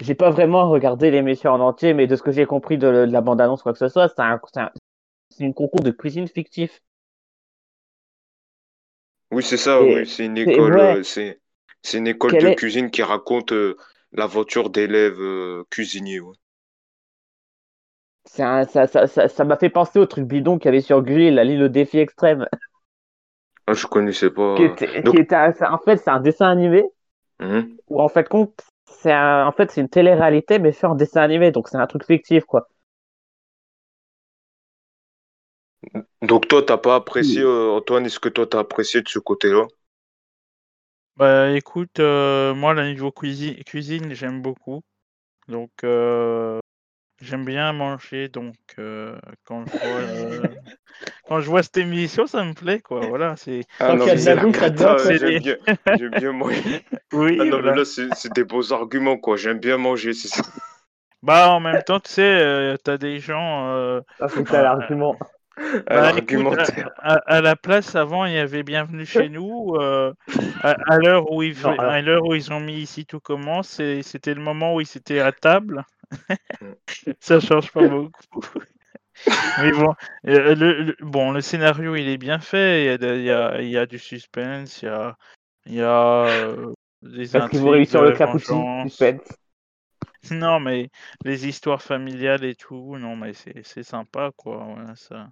j'ai 0.00 0.14
pas 0.16 0.30
vraiment 0.30 0.70
regardé 0.70 1.10
l'émission 1.10 1.52
en 1.52 1.60
entier, 1.60 1.94
mais 1.94 2.06
de 2.08 2.16
ce 2.16 2.22
que 2.22 2.32
j'ai 2.32 2.46
compris 2.46 2.78
de, 2.78 2.88
de 3.06 3.12
la 3.12 3.20
bande-annonce, 3.22 3.62
quoi 3.62 3.72
que 3.74 3.78
ce 3.80 3.88
soit, 3.88 4.08
c'est 4.08 4.20
un, 4.22 4.40
une 5.40 5.54
concours 5.54 5.82
de 5.82 5.90
cuisine 5.92 6.28
fictif. 6.28 6.82
Oui, 9.30 9.42
c'est 9.42 9.56
ça, 9.56 9.82
oui, 9.84 10.06
c'est 10.06 10.26
une 10.26 10.36
école, 10.38 10.78
ouais. 10.78 10.98
euh, 10.98 11.02
c'est, 11.02 11.40
c'est 11.82 11.98
une 11.98 12.06
école 12.06 12.36
Quelle 12.36 12.46
de 12.46 12.48
est- 12.48 12.50
cuisine 12.50 12.90
qui 12.90 13.02
raconte 13.02 13.52
euh, 13.52 13.76
l'aventure 14.12 14.70
d'élèves 14.70 15.20
euh, 15.20 15.64
cuisiniers. 15.70 16.20
ouais. 16.20 16.36
C'est 18.28 18.44
un, 18.44 18.64
ça, 18.64 18.86
ça, 18.86 19.08
ça, 19.08 19.26
ça 19.28 19.44
m'a 19.44 19.56
fait 19.56 19.70
penser 19.70 19.98
au 19.98 20.06
truc 20.06 20.24
bidon 20.24 20.58
qu'il 20.58 20.66
y 20.66 20.68
avait 20.68 20.80
sur 20.80 21.02
Gulli, 21.02 21.32
la 21.32 21.42
l'île 21.42 21.64
au 21.64 21.68
défi 21.68 21.98
extrême. 21.98 22.46
Ah, 23.68 23.74
je 23.74 23.86
connaissais 23.86 24.30
pas. 24.30 24.42
Qui 24.54 24.62
était, 24.64 25.04
donc- 25.04 25.16
qui 25.16 25.16
était 25.16 25.34
un- 25.36 25.52
c'est- 25.54 25.64
en 25.66 25.78
fait, 25.78 25.96
c'est 25.96 26.10
un 26.10 26.20
dessin 26.20 26.50
animé 26.50 26.84
mhm. 27.40 27.78
où, 27.88 28.00
en 28.02 28.08
fait, 28.08 28.28
c'est 28.86 29.12
un, 29.12 29.46
en 29.46 29.52
fait, 29.52 29.70
c'est 29.70 29.80
une 29.80 29.88
télé-réalité, 29.88 30.58
mais 30.58 30.72
fait 30.72 30.86
en 30.86 30.94
dessin 30.94 31.22
animé, 31.22 31.50
donc 31.52 31.68
c'est 31.68 31.76
un 31.78 31.86
truc 31.86 32.04
fictif, 32.04 32.44
quoi. 32.44 32.68
Donc 36.22 36.48
toi, 36.48 36.62
t'as 36.62 36.78
pas 36.78 36.96
apprécié, 36.96 37.42
euh, 37.42 37.70
Antoine, 37.70 38.06
est-ce 38.06 38.20
que 38.20 38.28
toi, 38.28 38.46
t'as 38.46 38.60
apprécié 38.60 39.02
de 39.02 39.08
ce 39.08 39.18
côté-là? 39.18 39.66
Bah 41.16 41.50
écoute, 41.50 41.98
euh, 42.00 42.54
moi, 42.54 42.74
le 42.74 42.86
niveau 42.88 43.10
cuisine, 43.10 43.56
cuisine 43.64 44.14
j'aime 44.14 44.40
beaucoup. 44.40 44.82
Donc, 45.48 45.70
euh, 45.84 46.60
j'aime 47.20 47.44
bien 47.44 47.72
manger. 47.72 48.28
Donc, 48.28 48.54
euh, 48.78 49.16
quand 49.44 49.64
je 49.66 49.72
vois, 49.72 50.00
euh, 50.00 50.42
quand 51.28 51.40
je 51.40 51.48
vois 51.48 51.62
cette 51.62 51.76
émission, 51.76 52.26
ça 52.26 52.44
me 52.44 52.54
plaît, 52.54 52.80
quoi. 52.80 53.00
Voilà, 53.06 53.36
c'est. 53.36 53.60
Ah 53.80 53.94
non, 53.94 54.04
qu'il 54.04 54.08
y 54.08 54.10
a 54.10 54.14
mais 54.14 54.20
de 54.20 54.24
c'est 54.98 55.18
la 55.18 55.18
j'aime 55.18 55.28
des- 55.30 55.40
bien, 55.40 55.56
j'aime 55.96 56.10
bien 56.10 56.32
manger. 56.32 56.82
Oui, 57.12 57.38
Ah 57.40 57.44
non, 57.44 57.62
mais 57.62 57.74
là, 57.76 57.84
c'est 57.84 58.14
c'est 58.14 58.32
des 58.32 58.44
beaux 58.44 58.72
arguments, 58.72 59.16
quoi. 59.16 59.36
J'aime 59.36 59.58
bien 59.60 59.76
manger, 59.76 60.12
c'est 60.12 60.28
ça. 60.28 60.42
Bah, 61.22 61.50
en 61.50 61.60
même 61.60 61.82
temps, 61.82 61.98
tu 62.00 62.12
sais, 62.12 62.22
euh, 62.22 62.76
t'as 62.82 62.96
des 62.96 63.18
gens. 63.18 63.68
euh, 63.70 64.00
Ah, 64.20 64.28
c'est 64.28 64.46
ça 64.46 64.60
euh, 64.60 64.62
l'argument. 64.62 65.18
À 65.58 65.62
bah, 65.64 65.74
écoute, 65.76 65.96
à, 65.96 66.02
l'argumentaire. 66.12 66.90
à- 66.98 67.14
à 67.26 67.40
la 67.40 67.56
place, 67.56 67.96
avant, 67.96 68.24
il 68.24 68.34
y 68.34 68.38
avait 68.38 68.62
Bienvenue 68.62 69.04
chez 69.04 69.28
nous. 69.28 69.74
euh, 69.80 70.12
à 70.62 70.76
à 70.86 70.98
l'heure 70.98 71.32
où 71.32 71.42
ils, 71.42 71.54
Non, 71.54 71.60
fa- 71.62 71.70
alors- 71.72 71.92
à 71.92 72.00
l'heure 72.00 72.24
où 72.24 72.34
ils 72.34 72.52
ont 72.52 72.60
mis 72.60 72.74
ici 72.80 73.04
tout 73.06 73.18
commence, 73.20 73.80
c'était 74.02 74.34
le 74.34 74.40
moment 74.40 74.74
où 74.76 74.80
ils 74.80 74.96
étaient 74.96 75.18
à 75.20 75.32
table. 75.32 75.84
Ça 77.20 77.40
change 77.40 77.70
pas 77.72 77.86
beaucoup. 77.86 78.12
Mais 79.58 79.72
bon, 79.72 79.94
euh, 80.26 80.54
le, 80.54 80.82
le- 80.82 80.96
bon, 81.00 81.32
le 81.32 81.40
scénario, 81.40 81.96
il 81.96 82.08
est 82.08 82.18
bien 82.18 82.38
fait. 82.38 82.82
Il 82.82 82.86
y 82.86 82.88
a, 82.90 82.98
de- 82.98 83.16
il 83.16 83.24
y 83.24 83.30
a, 83.30 83.60
il 83.60 83.68
y 83.68 83.76
a 83.78 83.86
du 83.86 83.98
suspense, 83.98 84.82
il 84.82 84.86
y 84.86 84.88
a, 84.88 85.16
il 85.66 85.74
y 85.74 85.80
a 85.82 86.26
euh, 86.26 86.72
des 87.02 87.26
Parce 87.32 87.50
qu'ils 87.50 87.60
vont 87.60 87.70
réussir 87.70 88.02
le 88.02 88.12
vengeance. 88.12 88.90
suspense. 88.92 89.38
Non, 90.30 90.60
mais 90.60 90.90
les 91.24 91.46
histoires 91.46 91.82
familiales 91.82 92.44
et 92.44 92.54
tout, 92.54 92.96
non, 92.98 93.16
mais 93.16 93.32
c'est 93.34 93.82
sympa, 93.82 94.30
quoi. 94.36 94.64
ouais, 94.66 94.94
ça. 94.94 95.30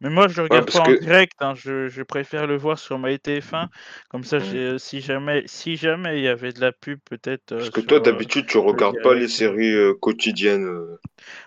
Mais 0.00 0.10
moi, 0.10 0.28
je 0.28 0.36
le 0.36 0.44
regarde 0.44 0.70
pas 0.70 0.80
en 0.80 0.84
que- 0.86 1.00
direct. 1.00 1.32
hein, 1.40 1.54
je, 1.54 1.88
je 1.88 2.02
préfère 2.02 2.46
le 2.46 2.56
voir 2.56 2.78
sur 2.78 2.98
ma 2.98 3.16
TF1. 3.16 3.68
Comme 4.10 4.24
ça, 4.24 4.38
Mm. 4.38 4.42
j'ai- 4.44 4.78
si 4.78 5.00
jamais, 5.00 5.42
si 5.46 5.76
jamais 5.76 6.18
il 6.18 6.24
y 6.24 6.28
avait 6.28 6.52
de 6.52 6.60
la 6.60 6.72
pub, 6.72 6.98
peut-être. 7.04 7.52
euh, 7.52 7.58
Parce 7.58 7.70
que 7.70 7.80
sur, 7.80 7.88
toi, 7.88 7.98
euh, 7.98 8.00
d'habitude, 8.00 8.46
tu 8.46 8.58
regardes 8.58 9.02
pas 9.02 9.14
les 9.14 9.28
séries 9.28 9.72
euh, 9.74 9.94
quotidiennes. 9.94 10.64
euh. 10.66 10.98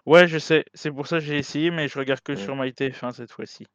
Ouais, 0.06 0.28
je 0.28 0.38
sais. 0.38 0.66
C'est 0.74 0.92
pour 0.92 1.08
ça 1.08 1.20
que 1.20 1.26
j'ai 1.26 1.38
essayé, 1.38 1.72
mais 1.72 1.88
je 1.88 1.98
regarde 1.98 2.22
que 2.22 2.34
Mm. 2.34 2.38
sur 2.38 2.56
MyTF1 2.56 3.12
cette 3.12 3.32
fois-ci. 3.32 3.66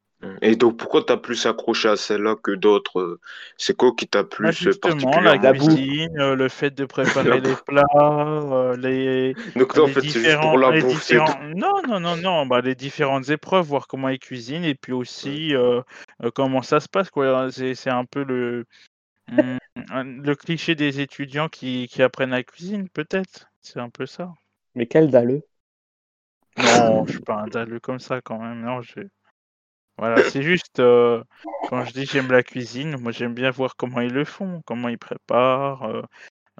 Et 0.42 0.56
donc, 0.56 0.78
pourquoi 0.78 1.04
t'as 1.04 1.16
plus 1.16 1.46
accroché 1.46 1.88
à 1.88 1.96
celle-là 1.96 2.36
que 2.36 2.52
d'autres? 2.52 3.00
euh, 3.00 3.20
C'est 3.58 3.76
quoi 3.76 3.92
qui 3.96 4.08
t'a 4.08 4.24
Bah, 4.38 4.50
plus 4.50 4.52
justement, 4.52 5.20
la 5.20 5.38
particulièrement 5.38 5.48
La 5.52 5.54
cuisine, 5.54 6.18
euh, 6.20 6.34
le 6.36 6.48
fait 6.50 6.70
de 6.70 6.84
préparer 6.84 7.40
les 7.40 7.56
plats, 7.56 7.82
les, 8.78 9.34
Donc 9.56 9.74
toi, 9.74 9.84
en 9.84 9.88
les 9.88 9.94
fait, 9.94 10.08
c'est 10.08 10.20
juste 10.20 10.40
pour 10.40 10.58
la 10.58 10.70
les 10.70 10.82
bouffe, 10.82 11.10
différents... 11.10 11.38
Non, 11.54 11.82
non, 11.86 12.00
non, 12.00 12.16
non, 12.18 12.44
bah, 12.46 12.60
les 12.60 12.74
différentes 12.74 13.30
épreuves, 13.30 13.64
voir 13.66 13.86
comment 13.88 14.10
ils 14.10 14.18
cuisinent, 14.18 14.64
et 14.64 14.74
puis 14.74 14.92
aussi 14.92 15.54
euh, 15.54 15.80
euh, 16.22 16.30
comment 16.30 16.60
ça 16.62 16.80
se 16.80 16.88
passe, 16.88 17.08
quoi. 17.10 17.50
C'est, 17.50 17.74
c'est 17.74 17.88
un 17.90 18.04
peu 18.04 18.24
le, 18.24 18.66
un- 19.90 20.04
le 20.04 20.34
cliché 20.36 20.74
des 20.74 21.00
étudiants 21.00 21.48
qui, 21.48 21.88
qui 21.88 22.02
apprennent 22.02 22.30
la 22.30 22.42
cuisine, 22.44 22.88
peut-être. 22.88 23.48
C'est 23.62 23.80
un 23.80 23.90
peu 23.90 24.06
ça. 24.06 24.32
Mais 24.76 24.86
quel 24.86 25.10
dalleux? 25.10 25.42
Non, 26.58 27.06
je 27.06 27.12
suis 27.12 27.20
pas 27.22 27.36
un 27.40 27.48
dalleux 27.48 27.80
comme 27.80 27.98
ça 27.98 28.20
quand 28.20 28.38
même. 28.38 28.60
Non, 28.60 28.82
je... 28.82 29.00
Voilà, 29.98 30.22
c'est 30.22 30.42
juste 30.42 30.80
euh, 30.80 31.22
quand 31.68 31.84
je 31.84 31.92
dis 31.92 32.04
j'aime 32.06 32.30
la 32.30 32.42
cuisine, 32.42 32.98
moi 33.00 33.12
j'aime 33.12 33.34
bien 33.34 33.50
voir 33.50 33.76
comment 33.76 34.00
ils 34.00 34.12
le 34.12 34.24
font, 34.24 34.60
comment 34.66 34.88
ils 34.88 34.98
préparent, 34.98 35.84
euh, 35.84 36.02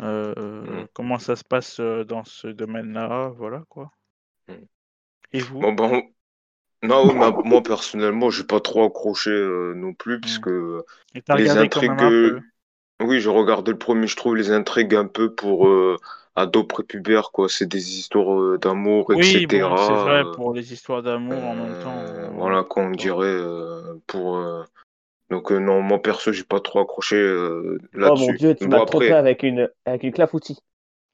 euh, 0.00 0.34
Mm. 0.82 0.86
comment 0.94 1.18
ça 1.18 1.36
se 1.36 1.44
passe 1.44 1.80
dans 1.80 2.24
ce 2.24 2.48
domaine-là, 2.48 3.28
voilà 3.36 3.62
quoi. 3.68 3.90
Mm. 4.48 4.52
Et 5.32 5.40
vous? 5.40 5.60
Bon, 5.60 5.72
ben, 5.74 6.02
non, 6.82 7.14
moi, 7.44 7.62
personnellement, 7.62 8.30
j'ai 8.30 8.44
pas 8.44 8.60
trop 8.60 8.84
accroché 8.84 9.30
non 9.30 9.92
plus, 9.92 10.16
Mm. 10.16 10.20
puisque 10.20 10.50
les 11.34 11.48
intrigues. 11.50 12.40
Oui, 13.00 13.20
j'ai 13.20 13.28
regardé 13.28 13.72
le 13.72 13.78
premier, 13.78 14.06
je 14.06 14.16
trouve 14.16 14.36
les 14.36 14.50
intrigues 14.50 14.94
un 14.94 15.06
peu 15.06 15.34
pour 15.34 15.68
euh, 15.68 15.98
ados 16.34 16.66
prépubères, 16.66 17.30
quoi. 17.30 17.48
C'est 17.48 17.66
des 17.66 17.98
histoires 17.98 18.40
euh, 18.40 18.58
d'amour, 18.58 19.12
Oui, 19.12 19.46
etc. 19.46 19.46
bon, 19.46 19.76
c'est 19.76 19.92
vrai 19.92 20.24
euh, 20.24 20.34
pour 20.34 20.54
les 20.54 20.72
histoires 20.72 21.02
d'amour 21.02 21.44
en 21.44 21.54
même 21.54 21.76
temps. 21.76 22.04
euh, 22.04 22.26
euh, 22.26 22.30
voilà, 22.30 22.64
qu'on 22.64 22.90
dirait 22.90 23.26
euh, 23.26 23.94
pour. 24.06 24.36
euh, 24.38 24.64
Donc, 25.30 25.52
euh, 25.52 25.58
non, 25.58 25.82
moi 25.82 26.00
perso, 26.02 26.32
j'ai 26.32 26.44
pas 26.44 26.60
trop 26.60 26.80
accroché 26.80 27.16
euh, 27.16 27.78
Oh 28.02 28.16
mon 28.16 28.32
là-dessus. 28.32 28.32
dieu, 28.32 28.54
tu 28.54 28.68
Bon, 28.68 28.76
m'as 28.76 28.82
trompé 28.82 29.12
après, 29.12 29.12
avec 29.14 29.42
une, 29.42 29.68
avec 29.84 30.02
une 30.02 30.12
clafoutis. 30.12 30.58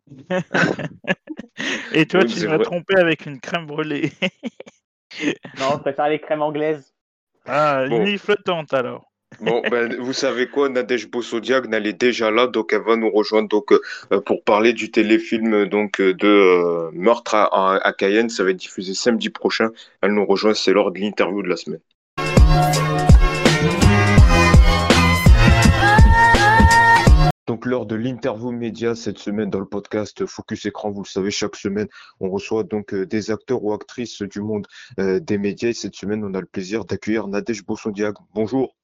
Et 1.92 2.06
toi, 2.06 2.24
oui, 2.24 2.24
tu 2.24 2.40
c'est 2.40 2.46
m'as 2.46 2.58
vrai. 2.58 2.64
trompé 2.64 2.96
avec 2.96 3.26
une 3.26 3.40
crème 3.40 3.66
brûlée. 3.66 4.12
Non, 5.58 5.76
je 5.76 5.80
préfère 5.82 6.08
les 6.08 6.20
crèmes 6.20 6.42
anglaises. 6.42 6.92
Ah, 7.46 7.84
Bon. 7.88 8.06
flottante 8.18 8.74
alors. 8.74 9.11
Bon, 9.40 9.62
ben, 9.70 9.96
vous 10.00 10.12
savez 10.12 10.48
quoi, 10.48 10.68
Nadège 10.68 11.10
Bossodiagne, 11.10 11.72
elle 11.72 11.86
est 11.86 11.92
déjà 11.98 12.30
là, 12.30 12.46
donc 12.46 12.72
elle 12.72 12.82
va 12.82 12.96
nous 12.96 13.10
rejoindre 13.10 13.48
donc, 13.48 13.72
euh, 13.72 14.20
pour 14.20 14.44
parler 14.44 14.72
du 14.72 14.90
téléfilm 14.90 15.66
donc, 15.66 16.00
euh, 16.00 16.14
de 16.14 16.28
euh, 16.28 16.90
Meurtre 16.92 17.34
à, 17.34 17.92
Cayenne. 17.96 18.28
Ça 18.28 18.44
va 18.44 18.50
être 18.50 18.56
diffusé 18.56 18.94
samedi 18.94 19.30
prochain. 19.30 19.70
Elle 20.00 20.12
nous 20.12 20.26
rejoint, 20.26 20.54
c'est 20.54 20.72
lors 20.72 20.92
de 20.92 21.00
l'interview 21.00 21.42
de 21.42 21.48
la 21.48 21.56
semaine. 21.56 21.80
Donc 27.48 27.66
lors 27.66 27.86
de 27.86 27.96
l'interview 27.96 28.52
média 28.52 28.94
cette 28.94 29.18
semaine 29.18 29.50
dans 29.50 29.58
le 29.58 29.66
podcast 29.66 30.24
Focus 30.26 30.64
Écran, 30.66 30.90
vous 30.90 31.02
le 31.02 31.08
savez, 31.08 31.30
chaque 31.30 31.56
semaine 31.56 31.88
on 32.20 32.30
reçoit 32.30 32.62
donc 32.62 32.94
des 32.94 33.30
acteurs 33.30 33.62
ou 33.64 33.74
actrices 33.74 34.22
du 34.22 34.40
monde 34.40 34.66
des 34.96 35.38
médias 35.38 35.70
et 35.70 35.74
cette 35.74 35.96
semaine 35.96 36.24
on 36.24 36.32
a 36.34 36.40
le 36.40 36.46
plaisir 36.46 36.84
d'accueillir 36.84 37.26
Nadège 37.26 37.64
Bossodiagne. 37.64 38.14
Bonjour. 38.32 38.74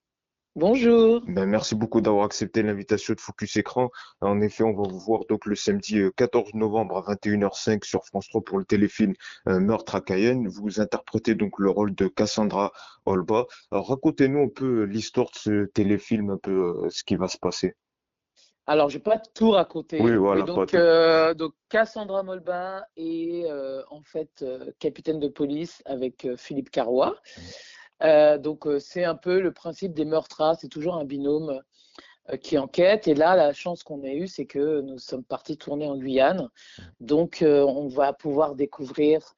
Bonjour. 0.58 1.20
Ben, 1.28 1.46
merci 1.46 1.76
beaucoup 1.76 2.00
d'avoir 2.00 2.24
accepté 2.24 2.64
l'invitation 2.64 3.14
de 3.14 3.20
Focus 3.20 3.58
Écran. 3.58 3.90
En 4.20 4.40
effet, 4.40 4.64
on 4.64 4.72
va 4.72 4.88
vous 4.88 4.98
voir 4.98 5.24
donc 5.28 5.46
le 5.46 5.54
samedi 5.54 6.00
euh, 6.00 6.10
14 6.16 6.54
novembre 6.54 6.96
à 6.96 7.14
21h05 7.14 7.84
sur 7.84 8.04
France 8.04 8.26
3 8.28 8.42
pour 8.42 8.58
le 8.58 8.64
téléfilm 8.64 9.14
euh, 9.48 9.60
Meurtre 9.60 9.94
à 9.94 10.00
Cayenne. 10.00 10.48
Vous 10.48 10.80
interprétez 10.80 11.36
donc 11.36 11.60
le 11.60 11.70
rôle 11.70 11.94
de 11.94 12.08
Cassandra 12.08 12.72
Olba. 13.06 13.46
Racontez-nous 13.70 14.46
un 14.46 14.48
peu 14.48 14.82
l'histoire 14.82 15.26
de 15.26 15.38
ce 15.38 15.64
téléfilm, 15.66 16.30
un 16.30 16.38
peu 16.38 16.50
euh, 16.50 16.90
ce 16.90 17.04
qui 17.04 17.14
va 17.14 17.28
se 17.28 17.38
passer. 17.38 17.76
Alors, 18.66 18.90
je 18.90 18.98
vais 18.98 19.02
pas 19.02 19.18
tout 19.18 19.52
raconter. 19.52 20.00
Oui, 20.00 20.16
voilà, 20.16 20.42
donc, 20.42 20.74
euh, 20.74 21.32
Cassandra 21.68 22.24
Molba 22.24 22.84
est 22.96 23.44
euh, 23.48 23.82
en 23.90 24.02
fait 24.02 24.42
euh, 24.42 24.72
capitaine 24.80 25.20
de 25.20 25.28
police 25.28 25.82
avec 25.86 26.24
euh, 26.24 26.36
Philippe 26.36 26.70
Carrois. 26.70 27.14
Euh, 27.38 27.42
donc, 28.00 28.66
euh, 28.66 28.78
c'est 28.78 29.04
un 29.04 29.14
peu 29.14 29.40
le 29.40 29.52
principe 29.52 29.94
des 29.94 30.04
meurtres. 30.04 30.56
C'est 30.60 30.68
toujours 30.68 30.96
un 30.96 31.04
binôme 31.04 31.60
euh, 32.30 32.36
qui 32.36 32.58
enquête. 32.58 33.08
Et 33.08 33.14
là, 33.14 33.36
la 33.36 33.52
chance 33.52 33.82
qu'on 33.82 34.02
a 34.04 34.10
eue, 34.10 34.28
c'est 34.28 34.46
que 34.46 34.80
nous 34.80 34.98
sommes 34.98 35.24
partis 35.24 35.56
tourner 35.56 35.86
en 35.86 35.96
Guyane. 35.96 36.48
Donc, 37.00 37.42
euh, 37.42 37.62
on 37.62 37.88
va 37.88 38.12
pouvoir 38.12 38.54
découvrir 38.54 39.34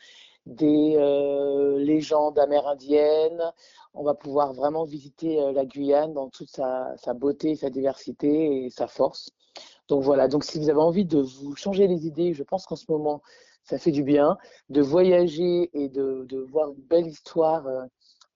des 0.47 0.95
euh, 0.97 1.79
légendes 1.79 2.39
amérindiennes. 2.39 3.43
On 3.95 4.03
va 4.03 4.15
pouvoir 4.15 4.53
vraiment 4.53 4.85
visiter 4.85 5.41
euh, 5.41 5.53
la 5.53 5.65
Guyane 5.65 6.13
dans 6.13 6.29
toute 6.29 6.51
sa, 6.51 6.97
beauté, 7.15 7.57
sa 7.57 7.71
diversité 7.71 8.65
et 8.65 8.71
sa 8.71 8.87
force. 8.87 9.31
Donc 9.89 10.03
voilà, 10.03 10.29
donc 10.29 10.45
si 10.45 10.59
vous 10.59 10.71
avez 10.71 10.79
envie 10.79 11.05
de 11.05 11.19
vous 11.19 11.57
changer 11.57 11.89
les 11.89 12.07
idées, 12.07 12.33
je 12.33 12.45
pense 12.45 12.67
qu'en 12.67 12.77
ce 12.77 12.85
moment, 12.89 13.23
ça 13.65 13.79
fait 13.79 13.91
du 13.91 14.05
bien 14.05 14.39
de 14.69 14.81
voyager 14.81 15.71
et 15.75 15.89
de, 15.89 16.47
voir 16.49 16.71
une 16.71 16.83
belle 16.83 17.09
histoire 17.09 17.67
euh, 17.67 17.85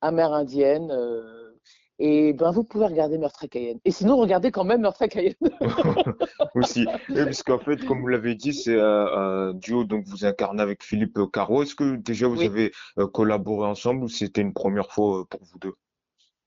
amérindienne. 0.04 0.90
euh, 0.92 1.52
et 2.00 2.32
ben, 2.32 2.50
vous 2.50 2.64
pouvez 2.64 2.86
regarder 2.86 3.18
Meurtre 3.18 3.44
à 3.44 3.48
Cayenne. 3.48 3.78
Et 3.84 3.92
sinon, 3.92 4.16
regardez 4.16 4.50
quand 4.50 4.64
même 4.64 4.80
Meurtre 4.82 5.02
à 5.02 5.08
Cayenne. 5.08 5.34
Aussi. 6.54 6.88
Et 7.14 7.24
puisqu'en 7.26 7.58
fait, 7.58 7.84
comme 7.84 8.00
vous 8.00 8.08
l'avez 8.08 8.34
dit, 8.34 8.52
c'est 8.52 8.78
un, 8.80 9.06
un 9.06 9.54
duo 9.54 9.84
donc 9.84 10.04
vous 10.06 10.24
incarnez 10.24 10.62
avec 10.62 10.82
Philippe 10.82 11.18
Caro. 11.32 11.62
Est-ce 11.62 11.74
que 11.74 11.96
déjà 11.96 12.26
vous 12.28 12.38
Oui. 12.38 12.46
avez 12.46 12.72
euh, 12.98 13.06
collaboré 13.06 13.66
ensemble 13.68 14.04
ou 14.04 14.08
c'était 14.08 14.40
une 14.40 14.52
première 14.54 14.90
fois 14.92 15.20
euh, 15.20 15.24
pour 15.24 15.40
vous 15.44 15.58
deux? 15.58 15.74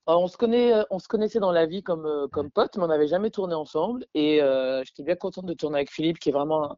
Alors, 0.06 0.22
on 0.22 0.28
se 0.28 0.36
connaît, 0.36 0.72
euh, 0.72 0.84
on 0.90 0.98
se 0.98 1.08
connaissait 1.08 1.38
dans 1.40 1.52
la 1.52 1.66
vie 1.66 1.82
comme, 1.82 2.06
euh, 2.06 2.28
comme 2.28 2.50
potes, 2.50 2.76
mais 2.76 2.84
on 2.84 2.88
n'avait 2.88 3.08
jamais 3.08 3.30
tourné 3.30 3.54
ensemble. 3.54 4.06
Et 4.14 4.42
euh, 4.42 4.82
j'étais 4.84 5.02
bien 5.02 5.16
contente 5.16 5.44
de 5.46 5.54
tourner 5.54 5.76
avec 5.78 5.90
Philippe, 5.90 6.18
qui 6.18 6.30
est 6.30 6.32
vraiment 6.32 6.72
un 6.72 6.76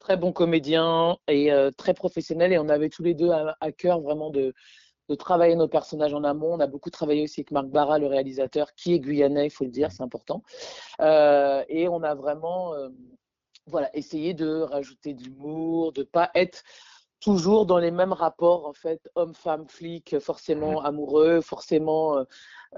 très 0.00 0.16
bon 0.16 0.32
comédien 0.32 1.16
et 1.28 1.52
euh, 1.52 1.70
très 1.76 1.94
professionnel. 1.94 2.52
Et 2.52 2.58
on 2.58 2.68
avait 2.68 2.88
tous 2.90 3.02
les 3.02 3.14
deux 3.14 3.30
à, 3.30 3.56
à 3.60 3.72
cœur 3.72 4.00
vraiment 4.00 4.30
de, 4.30 4.54
de 5.08 5.14
travailler 5.14 5.56
nos 5.56 5.68
personnages 5.68 6.14
en 6.14 6.24
amont. 6.24 6.54
On 6.54 6.60
a 6.60 6.66
beaucoup 6.66 6.90
travaillé 6.90 7.22
aussi 7.24 7.40
avec 7.40 7.50
Marc 7.50 7.66
Barra, 7.66 7.98
le 7.98 8.06
réalisateur, 8.06 8.74
qui 8.74 8.94
est 8.94 9.00
guyanais, 9.00 9.46
il 9.46 9.50
faut 9.50 9.64
le 9.64 9.70
dire, 9.70 9.90
c'est 9.92 10.02
important. 10.02 10.42
Euh, 11.00 11.64
et 11.68 11.88
on 11.88 12.02
a 12.02 12.14
vraiment 12.14 12.74
euh, 12.74 12.88
voilà, 13.66 13.94
essayé 13.96 14.34
de 14.34 14.60
rajouter 14.60 15.14
de 15.14 15.22
l'humour, 15.22 15.92
de 15.92 16.02
pas 16.02 16.30
être 16.34 16.62
toujours 17.20 17.66
dans 17.66 17.78
les 17.78 17.90
mêmes 17.90 18.12
rapports, 18.12 18.66
en 18.66 18.72
fait, 18.72 19.08
homme, 19.14 19.34
femme, 19.34 19.66
flic, 19.68 20.18
forcément 20.20 20.82
amoureux, 20.82 21.40
forcément 21.40 22.24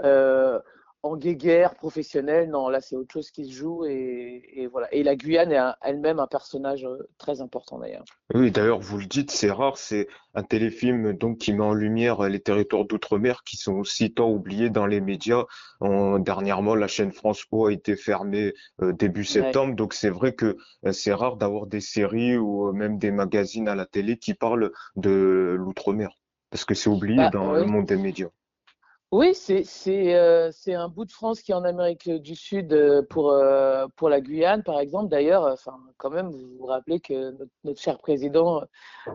euh, 0.02 0.58
en 1.02 1.16
guéguerre 1.16 1.74
professionnelle. 1.74 2.50
Non, 2.50 2.68
là, 2.68 2.80
c'est 2.80 2.96
autre 2.96 3.12
chose 3.12 3.30
qui 3.30 3.46
se 3.46 3.52
joue. 3.52 3.84
Et, 3.86 4.68
voilà. 4.70 4.92
Et 4.92 5.02
la 5.02 5.16
Guyane 5.16 5.52
est 5.52 5.60
elle-même 5.82 6.18
un 6.18 6.26
personnage 6.26 6.84
euh, 6.84 7.08
très 7.18 7.40
important 7.40 7.78
d'ailleurs. 7.78 8.04
Oui, 8.34 8.50
d'ailleurs, 8.50 8.80
vous 8.80 8.98
le 8.98 9.06
dites, 9.06 9.30
c'est 9.30 9.50
rare. 9.50 9.78
C'est 9.78 10.08
un 10.34 10.42
téléfilm 10.42 11.12
donc 11.14 11.38
qui 11.38 11.52
met 11.52 11.64
en 11.64 11.72
lumière 11.72 12.22
les 12.28 12.40
territoires 12.40 12.84
d'outre-mer 12.84 13.42
qui 13.44 13.56
sont 13.56 13.74
aussi 13.74 14.12
tant 14.12 14.30
oubliés 14.30 14.70
dans 14.70 14.86
les 14.86 15.00
médias. 15.00 15.44
En, 15.80 16.18
dernièrement, 16.18 16.74
la 16.74 16.88
chaîne 16.88 17.12
France 17.12 17.44
O 17.50 17.66
a 17.66 17.72
été 17.72 17.96
fermée 17.96 18.52
euh, 18.82 18.92
début 18.92 19.24
septembre. 19.24 19.74
Donc, 19.74 19.94
c'est 19.94 20.10
vrai 20.10 20.34
que 20.34 20.56
euh, 20.86 20.92
c'est 20.92 21.14
rare 21.14 21.36
d'avoir 21.36 21.66
des 21.66 21.80
séries 21.80 22.36
ou 22.36 22.72
même 22.72 22.98
des 22.98 23.10
magazines 23.10 23.68
à 23.68 23.74
la 23.74 23.86
télé 23.86 24.18
qui 24.18 24.34
parlent 24.34 24.70
de 24.96 25.56
l'outre-mer. 25.58 26.10
Parce 26.50 26.64
que 26.64 26.74
c'est 26.74 26.90
oublié 26.90 27.16
bah, 27.16 27.30
dans 27.30 27.52
le 27.52 27.64
monde 27.64 27.86
des 27.86 27.96
médias. 27.96 28.28
Oui, 29.12 29.36
euh, 29.88 30.50
c'est 30.52 30.74
un 30.74 30.88
bout 30.88 31.04
de 31.04 31.10
France 31.10 31.42
qui 31.42 31.50
est 31.50 31.54
en 31.54 31.64
Amérique 31.64 32.08
du 32.08 32.36
Sud 32.36 32.72
euh, 32.72 33.02
pour 33.02 33.32
euh, 33.32 33.88
pour 33.96 34.08
la 34.08 34.20
Guyane 34.20 34.62
par 34.62 34.78
exemple. 34.78 35.08
D'ailleurs, 35.08 35.56
quand 35.96 36.10
même, 36.10 36.30
vous 36.30 36.58
vous 36.58 36.66
rappelez 36.66 37.00
que 37.00 37.36
notre, 37.64 37.80
cher 37.80 37.98
président 37.98 38.62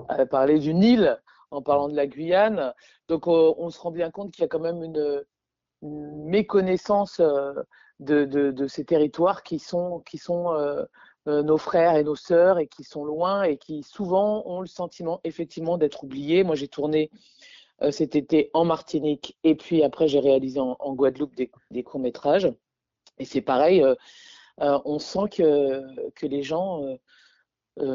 a 0.09 0.25
parlé 0.25 0.59
d'une 0.59 0.83
île 0.83 1.17
en 1.49 1.61
parlant 1.61 1.87
de 1.87 1.95
la 1.95 2.07
Guyane. 2.07 2.73
Donc 3.07 3.27
on, 3.27 3.69
se 3.69 3.79
rend 3.79 3.91
bien 3.91 4.11
compte 4.11 4.31
qu'il 4.31 4.41
y 4.41 4.45
a 4.45 4.49
quand 4.49 4.59
même 4.59 4.83
une, 4.83 5.23
méconnaissance 5.81 7.21
de, 7.99 8.67
ces 8.67 8.83
territoires 8.85 9.43
qui 9.43 9.59
sont 9.59 10.01
qui 10.01 10.17
sont 10.17 10.53
nos 11.25 11.57
frères 11.57 11.95
et 11.95 12.03
nos 12.03 12.15
sœurs 12.15 12.59
et 12.59 12.67
qui 12.67 12.83
sont 12.83 13.05
loin 13.05 13.43
et 13.43 13.57
qui 13.57 13.83
souvent 13.83 14.43
ont 14.45 14.59
le 14.59 14.67
sentiment 14.67 15.21
effectivement 15.23 15.77
d'être 15.77 16.03
oubliés. 16.03 16.43
Moi, 16.43 16.55
j'ai 16.55 16.67
tourné 16.67 17.11
cet 17.91 18.15
été 18.15 18.49
en 18.53 18.65
Martinique 18.65 19.37
et 19.43 19.55
puis 19.55 19.83
après 19.83 20.07
j'ai 20.07 20.19
réalisé 20.19 20.59
en, 20.59 20.93
Guadeloupe 20.93 21.35
des, 21.35 21.83
courts-métrages. 21.83 22.51
Et 23.17 23.25
c'est 23.25 23.41
pareil, 23.41 23.81
euh, 23.83 23.95
euh, 24.61 24.79
on 24.85 24.99
sent 24.99 25.29
que, 25.31 25.81
que 26.11 26.25
les 26.25 26.43
gens 26.43 26.83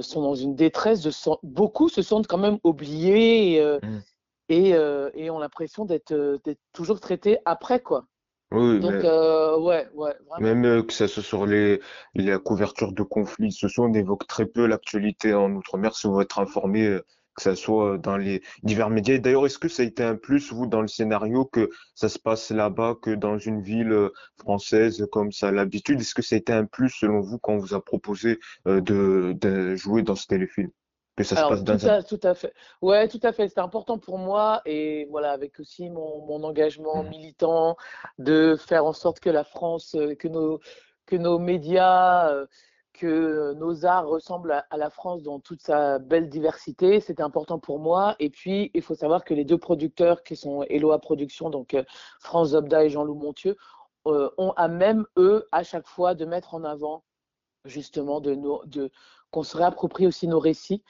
sont 0.03 0.21
dans 0.21 0.35
une 0.35 0.55
détresse, 0.55 1.01
de, 1.01 1.11
beaucoup 1.43 1.89
se 1.89 2.03
sentent 2.03 2.27
quand 2.27 2.39
même 2.39 2.59
oubliés 2.65 3.57
et, 3.57 3.79
mmh. 3.83 5.13
et, 5.15 5.31
ont 5.31 5.39
l'impression 5.39 5.85
d'être 5.87 6.39
toujours 6.73 7.01
traités 7.01 7.39
après 7.45 7.81
quoi. 7.81 8.07
Oui, 8.53 8.81
Donc, 8.81 8.95
ouais, 8.95 9.89
ouais, 9.95 10.15
Même 10.41 10.85
que 10.85 10.93
ça 10.93 11.07
soit 11.07 11.23
sur 11.23 11.47
les, 11.47 11.81
la 12.17 12.39
couverture 12.39 12.93
de 12.93 13.05
conflits 13.05 13.53
sociaux, 13.53 13.85
on 13.85 13.95
évoque 13.95 14.27
très 14.27 14.45
peu 14.45 14.67
l'actualité 14.67 15.33
en 15.35 15.53
Outre-mer. 15.53 15.95
Si 15.95 16.09
vous 16.09 16.21
être 16.21 16.41
informé 16.41 16.99
que 17.35 17.43
ça 17.43 17.55
soit 17.57 17.99
dans 17.99 18.17
les 18.17 18.43
divers 18.63 18.91
médias. 18.91 19.19
D'ailleurs, 19.19 19.47
est-ce 19.47 19.59
que 19.59 19.69
ça 19.69 19.83
a 19.83 19.87
été 19.87 20.03
un 20.03 20.17
plus, 20.17 20.53
vous, 20.53 20.67
dans 20.67 20.83
le 20.83 20.89
scénario, 20.89 21.45
que 21.45 21.71
ça 21.95 22.09
se 22.09 22.19
passe 22.19 22.51
là-bas, 22.51 22.97
que 23.01 23.11
dans 23.11 23.39
une 23.39 23.63
ville 23.63 23.93
euh, 23.93 24.13
française 24.39 25.07
comme 25.13 25.33
ça 25.33 25.51
l'habitude? 25.51 26.01
Est-ce 26.01 26.15
que 26.15 26.23
ça 26.23 26.35
a 26.37 26.39
été 26.39 26.53
un 26.53 26.65
plus, 26.65 26.91
selon 26.91 27.21
vous, 27.21 27.39
quand 27.39 27.55
on 27.55 27.59
vous 27.59 27.75
a 27.75 27.85
proposé 27.85 28.39
euh, 28.67 28.81
de, 28.81 29.35
de 29.41 29.75
jouer 29.77 30.03
dans 30.03 30.17
ce 30.17 30.27
téléfilm? 30.27 30.71
Que 31.17 31.25
ça 31.25 31.37
se 31.37 31.43
passe 31.43 31.65
dans 31.65 31.77
tout, 31.77 31.87
à, 31.87 32.03
tout 32.03 32.21
à 32.23 32.35
fait. 32.35 32.55
Ouais, 32.81 33.07
tout 33.09 33.21
à 33.25 33.33
fait. 33.33 33.49
C'était 33.49 33.61
important 33.61 33.99
pour 33.99 34.17
moi 34.17 34.63
et 34.65 35.07
voilà, 35.11 35.33
avec 35.33 35.61
aussi 35.61 35.91
mon, 35.91 36.25
mon 36.25 36.43
engagement 36.45 37.03
mmh. 37.03 37.09
militant 37.09 37.77
de 38.19 38.57
faire 38.57 38.87
en 38.87 38.95
sorte 38.95 39.21
que 39.21 39.29
la 39.29 39.45
France, 39.45 39.95
euh, 39.97 40.15
que 40.15 40.29
nos, 40.29 40.61
que 41.05 41.17
nos 41.17 41.39
médias 41.39 42.33
que 42.93 43.55
nos 43.55 43.87
arts 43.87 44.07
ressemblent 44.07 44.65
à, 44.69 44.77
la 44.77 44.91
France 44.91 45.23
dans 45.23 45.41
toute 45.41 45.63
sa 45.63 45.99
belle 45.99 46.29
diversité. 46.29 47.01
C'était 47.01 47.23
important 47.23 47.59
pour 47.59 47.79
moi. 47.79 48.17
Et 48.19 48.31
puis, 48.31 48.71
il 48.75 48.83
faut 48.83 48.95
savoir 48.95 49.25
que 49.25 49.35
les 49.35 49.45
deux 49.45 49.59
producteurs 49.59 50.23
qui 50.23 50.37
sont 50.37 50.63
Eloa 50.65 50.99
Productions, 50.99 51.51
donc 51.51 51.75
euh, 51.75 51.85
France 52.21 52.49
Zobda 52.51 52.85
et 52.85 52.91
Jean-Loup 52.91 53.15
Montieu, 53.15 53.57
euh, 54.07 54.31
ont 54.39 54.53
à 54.53 54.69
même, 54.69 55.07
eux, 55.17 55.47
à 55.53 55.63
chaque 55.63 55.87
fois, 55.87 56.15
de 56.15 56.25
mettre 56.25 56.55
en 56.55 56.65
avant 56.65 57.05
justement 57.65 58.23
qu'on 59.31 59.43
se 59.43 59.57
réapproprie 59.57 60.07
aussi 60.07 60.27
nos 60.27 60.41
récits. 60.41 60.83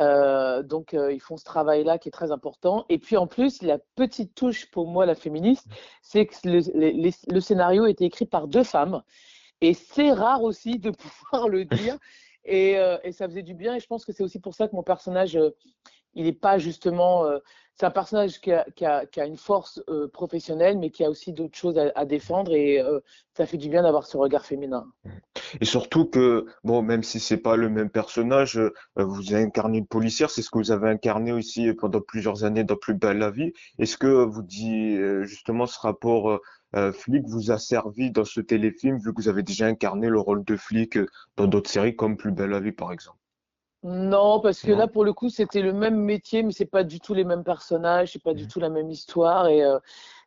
Euh, 0.00 0.62
donc, 0.62 0.92
ils 0.94 1.20
font 1.20 1.36
ce 1.36 1.44
travail-là 1.44 1.98
qui 1.98 2.08
est 2.08 2.12
très 2.12 2.32
important. 2.32 2.84
Et 2.88 2.98
puis, 2.98 3.16
en 3.16 3.26
plus, 3.26 3.62
la 3.62 3.78
petite 3.94 4.34
touche 4.34 4.70
pour 4.70 4.88
moi, 4.88 5.06
la 5.06 5.14
féministe, 5.14 5.66
c'est 6.02 6.26
que 6.26 6.34
le 6.44 7.40
scénario 7.40 7.84
a 7.84 7.90
été 7.90 8.04
écrit 8.04 8.26
par 8.26 8.48
deux 8.48 8.64
femmes. 8.64 9.02
Et 9.60 9.74
c'est 9.74 10.12
rare 10.12 10.42
aussi 10.42 10.78
de 10.78 10.90
pouvoir 11.30 11.48
le 11.48 11.64
dire. 11.64 11.98
Euh, 12.48 12.98
et, 13.02 13.12
ça 13.12 13.26
faisait 13.28 13.42
du 13.42 13.54
bien. 13.54 13.74
Et 13.74 13.80
je 13.80 13.86
pense 13.86 14.04
que 14.04 14.12
c'est 14.12 14.22
aussi 14.22 14.38
pour 14.38 14.54
ça 14.54 14.68
que 14.68 14.76
mon 14.76 14.82
personnage, 14.82 15.36
euh, 15.36 15.50
il 16.14 16.24
n'est 16.24 16.32
pas 16.32 16.58
justement. 16.58 17.24
Euh, 17.26 17.38
c'est 17.76 17.86
un 17.86 17.90
personnage 17.90 18.40
qui 18.40 18.52
a, 18.52 19.26
une 19.26 19.36
force 19.36 19.82
professionnelle, 20.12 20.78
mais 20.78 20.90
qui 20.90 21.02
a 21.02 21.10
aussi 21.10 21.32
d'autres 21.32 21.58
choses 21.58 21.76
à, 21.76 22.04
défendre. 22.04 22.54
Et 22.54 22.80
ça 23.36 23.46
fait 23.46 23.56
du 23.56 23.68
bien 23.68 23.82
d'avoir 23.82 24.06
ce 24.06 24.16
regard 24.16 24.46
féminin. 24.46 24.86
Et 25.60 25.64
surtout 25.64 26.04
que, 26.04 26.46
bon, 26.62 26.82
même 26.82 27.02
si 27.02 27.18
c'est 27.18 27.36
pas 27.36 27.56
le 27.56 27.68
même 27.68 27.90
personnage, 27.90 28.60
vous 28.94 29.34
incarnez 29.34 29.78
une 29.78 29.88
policière, 29.88 30.30
c'est 30.30 30.40
ce 30.40 30.50
que 30.50 30.58
vous 30.58 30.70
avez 30.70 30.88
incarné 30.88 31.32
aussi 31.32 31.72
pendant 31.72 32.00
plusieurs 32.00 32.44
années 32.44 32.62
dans 32.62 32.76
Plus 32.76 32.94
belle 32.94 33.18
la 33.18 33.32
vie. 33.32 33.52
Est-ce 33.80 33.96
que 33.96 34.06
vous 34.06 34.42
dites 34.42 35.24
justement 35.24 35.66
ce 35.66 35.80
rapport 35.80 36.40
euh, 36.74 36.92
flic 36.92 37.24
vous 37.26 37.52
a 37.52 37.58
servi 37.58 38.10
dans 38.10 38.24
ce 38.24 38.40
téléfilm, 38.40 38.98
vu 38.98 39.14
que 39.14 39.22
vous 39.22 39.28
avez 39.28 39.44
déjà 39.44 39.66
incarné 39.66 40.08
le 40.08 40.18
rôle 40.18 40.44
de 40.44 40.56
flic 40.56 40.96
euh, 40.96 41.06
dans 41.36 41.46
d'autres 41.46 41.70
séries 41.70 41.94
comme 41.94 42.16
Plus 42.16 42.32
belle 42.32 42.50
la 42.50 42.60
vie, 42.60 42.72
par 42.72 42.90
exemple? 42.90 43.18
Non, 43.84 44.40
parce 44.40 44.62
que 44.62 44.72
là, 44.72 44.88
pour 44.88 45.04
le 45.04 45.12
coup, 45.12 45.28
c'était 45.28 45.60
le 45.60 45.72
même 45.72 45.96
métier, 45.96 46.42
mais 46.42 46.52
c'est 46.52 46.64
pas 46.64 46.84
du 46.84 47.00
tout 47.00 47.14
les 47.14 47.24
mêmes 47.24 47.44
personnages, 47.44 48.12
c'est 48.12 48.22
pas 48.22 48.34
du 48.34 48.44
mmh. 48.44 48.48
tout 48.48 48.60
la 48.60 48.70
même 48.70 48.90
histoire. 48.90 49.46
Et, 49.48 49.62
euh, 49.62 49.78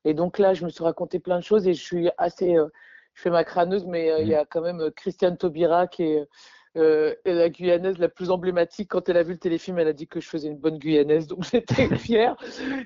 et, 0.05 0.13
donc 0.13 0.37
là, 0.39 0.53
je 0.53 0.63
me 0.63 0.69
suis 0.69 0.83
raconté 0.83 1.19
plein 1.19 1.37
de 1.37 1.43
choses 1.43 1.67
et 1.67 1.73
je 1.73 1.83
suis 1.83 2.09
assez. 2.17 2.55
je 2.55 3.21
fais 3.21 3.31
ma 3.31 3.43
crâneuse, 3.43 3.85
mais 3.85 4.21
il 4.21 4.27
y 4.27 4.35
a 4.35 4.43
mmh. 4.43 4.47
quand 4.51 4.61
même 4.61 4.91
Christiane 4.91 5.37
Taubira 5.37 5.87
qui 5.87 6.03
est. 6.03 6.27
la 6.75 7.49
Guyanaise 7.49 7.97
la 7.97 8.09
plus 8.09 8.29
emblématique. 8.31 8.89
Quand 8.91 9.09
elle 9.09 9.17
a 9.17 9.23
vu 9.23 9.33
le 9.33 9.39
téléfilm, 9.39 9.79
elle 9.79 9.87
a 9.87 9.93
dit 9.93 10.07
que 10.07 10.19
je 10.19 10.29
faisais 10.29 10.47
une 10.49 10.57
bonne 10.57 10.77
Guyanaise. 10.77 11.27
Donc 11.27 11.43
j'étais 11.51 11.95
fière. 11.97 12.37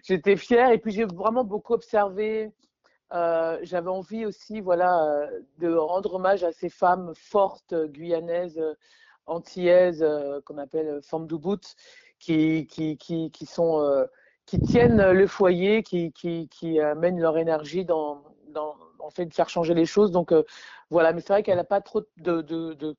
j'étais 0.03 0.37
fière. 0.37 0.71
Et 0.71 0.77
puis 0.77 0.91
j'ai 0.91 1.05
vraiment 1.05 1.43
beaucoup 1.43 1.73
observé 1.73 2.51
euh, 3.13 3.59
j'avais 3.63 3.89
envie 3.89 4.25
aussi 4.25 4.61
voilà, 4.61 5.03
euh, 5.03 5.39
de 5.57 5.73
rendre 5.73 6.13
hommage 6.13 6.43
à 6.43 6.53
ces 6.53 6.69
femmes 6.69 7.11
fortes 7.15 7.75
guyanaises, 7.87 8.61
euh, 9.31 9.35
antillaises, 9.35 10.05
qu'on 10.45 10.57
appelle 10.57 10.99
femmes 11.01 11.27
d'Ubud, 11.27 11.59
qui, 12.19 12.67
qui, 12.67 12.97
qui, 12.97 13.31
qui, 13.31 13.45
sont, 13.45 14.07
qui 14.45 14.59
tiennent 14.59 15.11
le 15.11 15.27
foyer, 15.27 15.83
qui, 15.83 16.11
qui, 16.11 16.47
qui 16.49 16.79
amènent 16.79 17.19
leur 17.19 17.37
énergie 17.37 17.85
dans, 17.85 18.23
dans, 18.49 18.75
en 18.99 19.09
fait, 19.09 19.25
de 19.25 19.33
faire 19.33 19.49
changer 19.49 19.73
les 19.73 19.85
choses. 19.85 20.11
Donc 20.11 20.33
voilà, 20.89 21.13
mais 21.13 21.21
c'est 21.21 21.33
vrai 21.33 21.43
qu'elle 21.43 21.57
n'a 21.57 21.63
pas 21.63 21.81
trop 21.81 22.03
de 22.17 22.95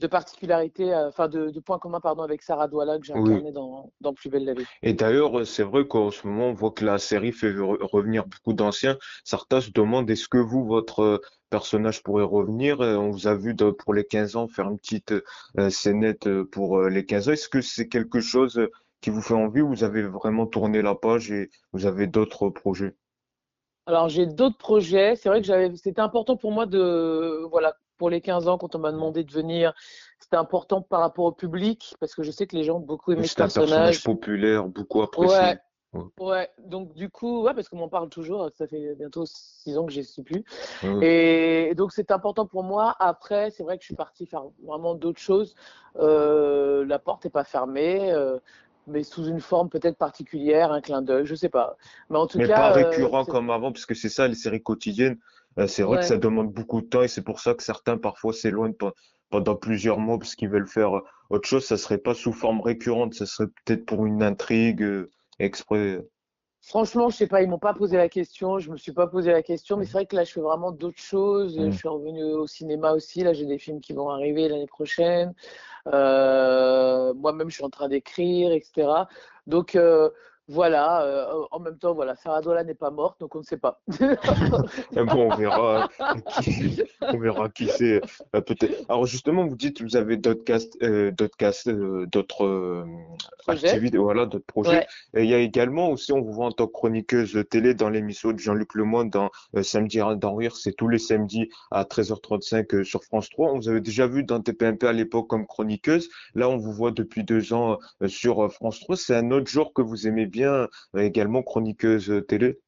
de 0.00 0.06
particularité, 0.06 0.92
euh, 0.92 1.08
enfin 1.08 1.28
de, 1.28 1.50
de, 1.50 1.60
points 1.60 1.78
communs 1.78 2.00
pardon, 2.00 2.22
avec 2.22 2.42
Sarah 2.42 2.68
Douala 2.68 2.98
que 2.98 3.04
j'ai 3.04 3.12
incarné 3.12 3.52
dans, 3.52 3.92
dans, 4.00 4.14
Plus 4.14 4.30
belle 4.30 4.44
la 4.46 4.54
vie. 4.54 4.64
Et 4.82 4.94
d'ailleurs, 4.94 5.46
c'est 5.46 5.62
vrai 5.62 5.86
qu'en 5.86 6.10
ce 6.10 6.26
moment, 6.26 6.48
on 6.48 6.54
voit 6.54 6.70
que 6.70 6.84
la 6.84 6.98
série 6.98 7.32
fait 7.32 7.52
revenir 7.58 8.26
beaucoup 8.26 8.54
d'anciens. 8.54 8.96
Certains 9.24 9.60
se 9.60 9.70
demandent 9.70 10.08
est-ce 10.10 10.28
que 10.28 10.38
vous, 10.38 10.64
votre 10.64 11.20
personnage 11.50 12.02
pourrait 12.02 12.24
revenir? 12.24 12.80
On 12.80 13.10
vous 13.10 13.26
a 13.26 13.34
vu 13.34 13.54
de, 13.54 13.70
pour 13.70 13.92
les 13.92 14.04
15 14.04 14.36
ans 14.36 14.48
faire 14.48 14.70
une 14.70 14.78
petite 14.78 15.14
euh, 15.58 15.68
scénette 15.68 16.28
pour 16.44 16.78
euh, 16.78 16.88
les 16.88 17.04
15 17.04 17.28
ans. 17.28 17.32
Est-ce 17.32 17.48
que 17.48 17.60
c'est 17.60 17.88
quelque 17.88 18.20
chose 18.20 18.60
qui 19.02 19.10
vous 19.10 19.22
fait 19.22 19.34
envie 19.34 19.60
ou 19.60 19.68
vous 19.68 19.84
avez 19.84 20.02
vraiment 20.02 20.46
tourné 20.46 20.80
la 20.80 20.94
page 20.94 21.30
et 21.30 21.50
vous 21.72 21.84
avez 21.84 22.06
d'autres 22.06 22.48
projets? 22.48 22.94
Alors 23.86 24.08
j'ai 24.08 24.26
d'autres 24.26 24.58
projets. 24.58 25.14
C'est 25.16 25.28
vrai 25.28 25.40
que 25.40 25.46
j'avais, 25.46 25.74
c'était 25.76 26.00
important 26.00 26.36
pour 26.36 26.52
moi 26.52 26.64
de, 26.64 27.46
voilà, 27.50 27.74
pour 28.00 28.08
les 28.08 28.22
15 28.22 28.48
ans, 28.48 28.56
quand 28.56 28.74
on 28.74 28.78
m'a 28.78 28.92
demandé 28.92 29.24
de 29.24 29.30
venir, 29.30 29.74
c'était 30.18 30.38
important 30.38 30.80
par 30.80 31.00
rapport 31.00 31.26
au 31.26 31.32
public, 31.32 31.94
parce 32.00 32.14
que 32.14 32.22
je 32.22 32.30
sais 32.30 32.46
que 32.46 32.56
les 32.56 32.64
gens 32.64 32.78
ont 32.78 32.80
beaucoup 32.80 33.12
aimé 33.12 33.26
ce 33.26 33.34
personnage. 33.34 33.68
C'est 33.68 33.74
un 33.74 33.76
personnage 33.76 34.02
populaire, 34.02 34.64
beaucoup 34.64 35.02
apprécié. 35.02 35.58
Ouais. 36.18 36.48
donc 36.64 36.94
du 36.94 37.10
coup, 37.10 37.42
ouais, 37.42 37.52
parce 37.52 37.68
qu'on 37.68 37.76
m'en 37.76 37.90
parle 37.90 38.08
toujours, 38.08 38.48
ça 38.56 38.66
fait 38.66 38.94
bientôt 38.94 39.24
six 39.26 39.76
ans 39.76 39.84
que 39.84 39.92
je 39.92 40.00
suis 40.00 40.22
plus. 40.22 40.44
Et 41.02 41.74
donc 41.76 41.92
c'est 41.92 42.10
important 42.10 42.46
pour 42.46 42.62
moi. 42.62 42.96
Après, 43.00 43.50
c'est 43.50 43.64
vrai 43.64 43.76
que 43.76 43.82
je 43.82 43.88
suis 43.88 43.96
partie 43.96 44.24
faire 44.24 44.44
vraiment 44.64 44.94
d'autres 44.94 45.20
choses. 45.20 45.54
Euh, 45.96 46.86
la 46.86 46.98
porte 46.98 47.24
n'est 47.24 47.30
pas 47.30 47.44
fermée. 47.44 48.10
Euh, 48.12 48.38
mais 48.86 49.02
sous 49.02 49.26
une 49.26 49.40
forme 49.40 49.68
peut-être 49.68 49.98
particulière, 49.98 50.72
un 50.72 50.80
clin 50.80 51.02
d'œil, 51.02 51.26
je 51.26 51.34
sais 51.34 51.50
pas. 51.50 51.76
Mais 52.08 52.16
en 52.16 52.26
tout 52.26 52.38
cas, 52.38 52.48
pas 52.48 52.70
euh, 52.78 52.88
récurrent 52.88 53.24
comme 53.24 53.50
avant, 53.50 53.72
puisque 53.72 53.94
c'est 53.94 54.08
ça 54.08 54.26
les 54.26 54.34
séries 54.34 54.62
quotidiennes. 54.62 55.18
Euh, 55.58 55.66
c'est 55.66 55.82
vrai 55.82 55.98
que 55.98 56.04
ça 56.04 56.16
demande 56.16 56.52
beaucoup 56.52 56.80
de 56.80 56.86
temps 56.86 57.02
et 57.02 57.08
c'est 57.08 57.22
pour 57.22 57.40
ça 57.40 57.54
que 57.54 57.62
certains 57.62 57.98
parfois 57.98 58.32
s'éloignent 58.32 58.76
pendant 59.30 59.56
plusieurs 59.56 59.98
mois 59.98 60.18
parce 60.18 60.34
qu'ils 60.34 60.48
veulent 60.48 60.68
faire 60.68 60.96
euh, 60.96 61.04
autre 61.28 61.48
chose. 61.48 61.64
Ça 61.64 61.76
serait 61.76 61.98
pas 61.98 62.14
sous 62.14 62.32
forme 62.32 62.60
récurrente, 62.60 63.14
ça 63.14 63.26
serait 63.26 63.48
peut-être 63.64 63.84
pour 63.84 64.06
une 64.06 64.22
intrigue 64.22 64.82
euh, 64.82 65.10
exprès. 65.38 66.00
Franchement, 66.62 67.08
je 67.08 67.16
sais 67.16 67.26
pas, 67.26 67.42
ils 67.42 67.48
m'ont 67.48 67.58
pas 67.58 67.72
posé 67.72 67.96
la 67.96 68.10
question, 68.10 68.58
je 68.58 68.70
me 68.70 68.76
suis 68.76 68.92
pas 68.92 69.06
posé 69.06 69.32
la 69.32 69.42
question, 69.42 69.78
mais 69.78 69.86
c'est 69.86 69.92
vrai 69.92 70.04
que 70.04 70.14
là, 70.14 70.24
je 70.24 70.32
fais 70.32 70.42
vraiment 70.42 70.72
d'autres 70.72 71.00
choses. 71.00 71.58
Je 71.58 71.70
suis 71.70 71.88
revenu 71.88 72.22
au 72.22 72.46
cinéma 72.46 72.92
aussi. 72.92 73.22
Là, 73.24 73.32
j'ai 73.32 73.46
des 73.46 73.56
films 73.56 73.80
qui 73.80 73.94
vont 73.94 74.10
arriver 74.10 74.46
l'année 74.46 74.66
prochaine. 74.66 75.32
Moi-même, 75.86 77.48
je 77.48 77.54
suis 77.54 77.64
en 77.64 77.70
train 77.70 77.88
d'écrire, 77.88 78.52
etc. 78.52 78.88
Donc, 79.46 79.74
voilà, 80.50 81.04
euh, 81.04 81.44
en 81.52 81.60
même 81.60 81.78
temps, 81.78 81.94
voilà, 81.94 82.16
Sarah 82.16 82.40
Dola 82.40 82.64
n'est 82.64 82.74
pas 82.74 82.90
morte, 82.90 83.20
donc 83.20 83.36
on 83.36 83.38
ne 83.38 83.44
sait 83.44 83.56
pas. 83.56 83.80
bon, 83.86 85.30
on 85.30 85.36
verra 85.36 85.88
qui, 86.42 86.82
on 87.00 87.18
verra 87.20 87.48
qui 87.48 87.68
c'est 87.68 88.00
euh, 88.34 88.40
peut-être. 88.40 88.84
Alors 88.88 89.06
justement, 89.06 89.46
vous 89.46 89.54
dites 89.54 89.78
que 89.78 89.84
vous 89.84 89.94
avez 89.94 90.16
d'autres 90.16 90.42
cast, 90.42 90.76
euh, 90.82 91.12
d'autres 91.12 91.36
cast, 91.36 91.68
euh, 91.68 92.04
d'autres 92.06 92.84
activités, 93.46 93.96
voilà, 93.96 94.26
d'autres 94.26 94.44
projets. 94.44 94.88
Et 95.14 95.22
il 95.22 95.30
y 95.30 95.34
a 95.34 95.38
également 95.38 95.88
aussi, 95.90 96.12
on 96.12 96.20
vous 96.20 96.32
voit 96.32 96.46
en 96.46 96.52
tant 96.52 96.66
que 96.66 96.72
chroniqueuse 96.72 97.44
télé 97.48 97.74
dans 97.74 97.88
l'émission 97.88 98.32
de 98.32 98.38
Jean-Luc 98.38 98.74
Lemoyne 98.74 99.08
dans 99.08 99.30
Samedi 99.62 100.00
dans 100.16 100.34
Rire, 100.34 100.56
c'est 100.56 100.72
tous 100.72 100.88
les 100.88 100.98
samedis 100.98 101.48
à 101.70 101.84
13h35 101.84 102.82
sur 102.82 103.04
France 103.04 103.30
3. 103.30 103.52
On 103.52 103.56
vous 103.58 103.68
avait 103.68 103.80
déjà 103.80 104.08
vu 104.08 104.24
dans 104.24 104.40
TPMP 104.40 104.82
à 104.82 104.92
l'époque 104.92 105.28
comme 105.28 105.46
chroniqueuse. 105.46 106.08
Là, 106.34 106.48
on 106.48 106.56
vous 106.56 106.72
voit 106.72 106.90
depuis 106.90 107.22
deux 107.22 107.52
ans 107.52 107.78
sur 108.08 108.52
France 108.52 108.80
3. 108.80 108.96
C'est 108.96 109.14
un 109.14 109.30
autre 109.30 109.48
genre 109.48 109.72
que 109.72 109.82
vous 109.82 110.08
aimez 110.08 110.26
bien 110.26 110.39
euh, 110.44 110.66
également 110.96 111.42
chroniqueuse 111.42 112.22
télé 112.28 112.60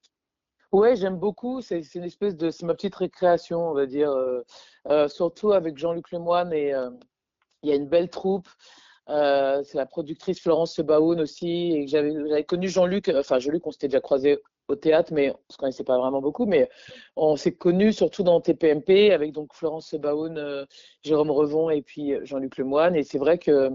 Ouais, 0.72 0.96
j'aime 0.96 1.18
beaucoup. 1.18 1.61
C'est 1.61 1.82
une 1.94 2.04
espèce 2.04 2.37
de, 2.37 2.50
c'est 2.50 2.64
ma 2.64 2.74
petite 2.74 2.94
récréation, 2.94 3.68
on 3.68 3.74
va 3.74 3.87
dire. 3.87 4.11
Euh, 4.11 4.42
euh, 4.88 5.06
surtout 5.06 5.52
avec 5.52 5.76
Jean-Luc 5.76 6.11
Lemoyne 6.12 6.52
et 6.52 6.72
il 7.62 7.68
y 7.68 7.72
a 7.72 7.76
une 7.76 7.88
belle 7.88 8.08
troupe. 8.08 8.48
c'est 9.06 9.74
la 9.74 9.87
productrice 9.87 10.40
Florence 10.40 10.74
Sebaoun 10.74 11.20
aussi. 11.20 11.72
Et 11.72 11.87
j'avais 11.88 12.44
connu 12.44 12.68
Jean-Luc, 12.68 13.11
enfin 13.14 13.38
Jean-Luc, 13.38 13.66
on 13.66 13.70
s'était 13.70 13.88
déjà 13.88 14.00
croisé 14.00 14.38
au 14.68 14.76
théâtre, 14.76 15.12
mais 15.12 15.30
on 15.30 15.52
se 15.52 15.58
connaissait 15.58 15.85
pas 15.85 15.98
vraiment 15.98 16.22
beaucoup. 16.22 16.46
Mais 16.46 16.70
on 17.16 17.37
s'est 17.37 17.52
connus 17.52 17.92
surtout 17.92 18.22
dans 18.22 18.40
TPMP 18.40 19.12
avec 19.12 19.32
donc 19.32 19.52
Florence 19.52 19.88
Sebaoun, 19.88 20.66
Jérôme 21.02 21.30
Revon 21.30 21.68
et 21.68 21.82
puis 21.82 22.14
Jean-Luc 22.24 22.56
Lemoyne. 22.56 22.96
Et 22.96 23.02
c'est 23.02 23.18
vrai 23.18 23.37
que 23.37 23.70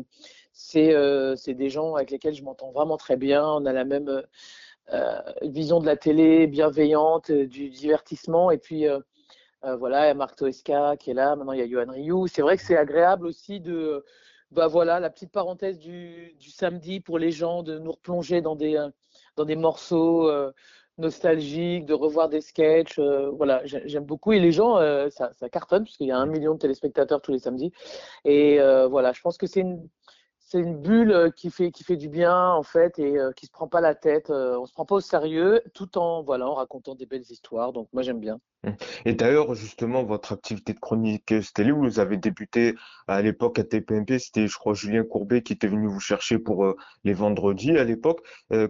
euh, 0.75 1.35
c'est 1.35 1.53
des 1.53 1.69
gens 1.69 1.95
avec 1.95 2.11
lesquels 2.11 2.33
je 2.33 2.43
m'entends 2.43 2.71
vraiment 2.71 2.97
très 2.97 3.17
bien. 3.17 3.45
On 3.45 3.65
a 3.65 3.73
la 3.73 3.85
même 3.85 4.09
euh, 4.09 4.21
euh, 4.93 5.21
vision 5.43 5.79
de 5.79 5.85
la 5.85 5.97
télé, 5.97 6.47
bienveillante, 6.47 7.31
du 7.31 7.69
divertissement. 7.69 8.51
Et 8.51 8.57
puis, 8.57 8.85
voilà, 9.63 10.05
il 10.05 10.07
y 10.07 10.11
a 10.11 10.13
Marc 10.13 10.37
Toesca 10.37 10.95
qui 10.97 11.11
est 11.11 11.13
là. 11.13 11.35
Maintenant, 11.35 11.53
il 11.53 11.59
y 11.59 11.63
a 11.63 11.67
Johan 11.67 11.91
Rioux. 11.91 12.27
C'est 12.27 12.41
vrai 12.41 12.57
que 12.57 12.63
c'est 12.63 12.77
agréable 12.77 13.27
aussi 13.27 13.59
de. 13.59 14.05
Bah 14.51 14.67
voilà, 14.67 15.01
la 15.01 15.09
petite 15.09 15.31
parenthèse 15.33 15.77
du, 15.77 16.33
du, 16.39 16.49
samedi 16.51 17.01
pour 17.01 17.19
les 17.19 17.31
gens, 17.31 17.63
de 17.63 17.79
nous 17.79 17.91
replonger 17.91 18.39
dans 18.41 18.55
des, 18.55 18.81
dans 19.35 19.43
des 19.43 19.57
morceaux 19.57 20.31
nostalgiques, 20.97 21.85
de 21.85 21.93
revoir 21.93 22.29
des 22.29 22.39
sketchs. 22.39 22.97
voilà, 23.33 23.61
j'aime 23.65 24.05
beaucoup. 24.05 24.31
Et 24.31 24.39
les 24.39 24.53
gens, 24.53 24.77
ça, 25.09 25.33
ça, 25.33 25.49
cartonne, 25.49 25.83
puisqu'il 25.83 26.07
y 26.07 26.11
a 26.11 26.17
un 26.17 26.27
million 26.27 26.53
de 26.53 26.59
téléspectateurs 26.59 27.21
tous 27.21 27.33
les 27.33 27.39
samedis. 27.39 27.73
Et 28.23 28.59
voilà, 28.89 29.11
je 29.11 29.19
pense 29.19 29.37
que 29.37 29.47
c'est 29.47 29.59
une, 29.61 29.89
c'est 30.47 30.59
une 30.59 30.77
bulle 30.81 31.11
euh, 31.11 31.29
qui 31.29 31.51
fait 31.51 31.71
qui 31.71 31.83
fait 31.83 31.97
du 31.97 32.07
bien 32.07 32.51
en 32.51 32.63
fait 32.63 32.97
et 32.99 33.17
euh, 33.19 33.31
qui 33.33 33.45
se 33.47 33.51
prend 33.51 33.67
pas 33.67 33.81
la 33.81 33.95
tête. 33.95 34.29
Euh, 34.29 34.57
on 34.57 34.65
se 34.65 34.71
prend 34.73 34.85
pas 34.85 34.95
au 34.95 35.01
sérieux, 35.01 35.61
tout 35.73 35.97
en 35.97 36.23
voilà 36.23 36.47
en 36.47 36.53
racontant 36.53 36.95
des 36.95 37.05
belles 37.05 37.29
histoires. 37.29 37.73
Donc 37.73 37.89
moi 37.93 38.01
j'aime 38.01 38.21
bien. 38.21 38.39
Et 39.05 39.13
d'ailleurs, 39.13 39.53
justement, 39.55 40.03
votre 40.03 40.33
activité 40.33 40.73
de 40.73 40.79
chronique 40.79 41.33
télé, 41.53 41.71
vous 41.71 41.99
avez 41.99 42.17
débuté 42.17 42.75
à 43.07 43.21
l'époque 43.21 43.59
à 43.59 43.63
TPMP, 43.63 44.19
c'était, 44.19 44.47
je 44.47 44.57
crois, 44.57 44.73
Julien 44.73 45.03
Courbet 45.03 45.41
qui 45.41 45.53
était 45.53 45.67
venu 45.67 45.87
vous 45.87 45.99
chercher 45.99 46.37
pour 46.39 46.75
les 47.03 47.13
vendredis 47.13 47.77
à 47.77 47.83
l'époque. 47.83 48.19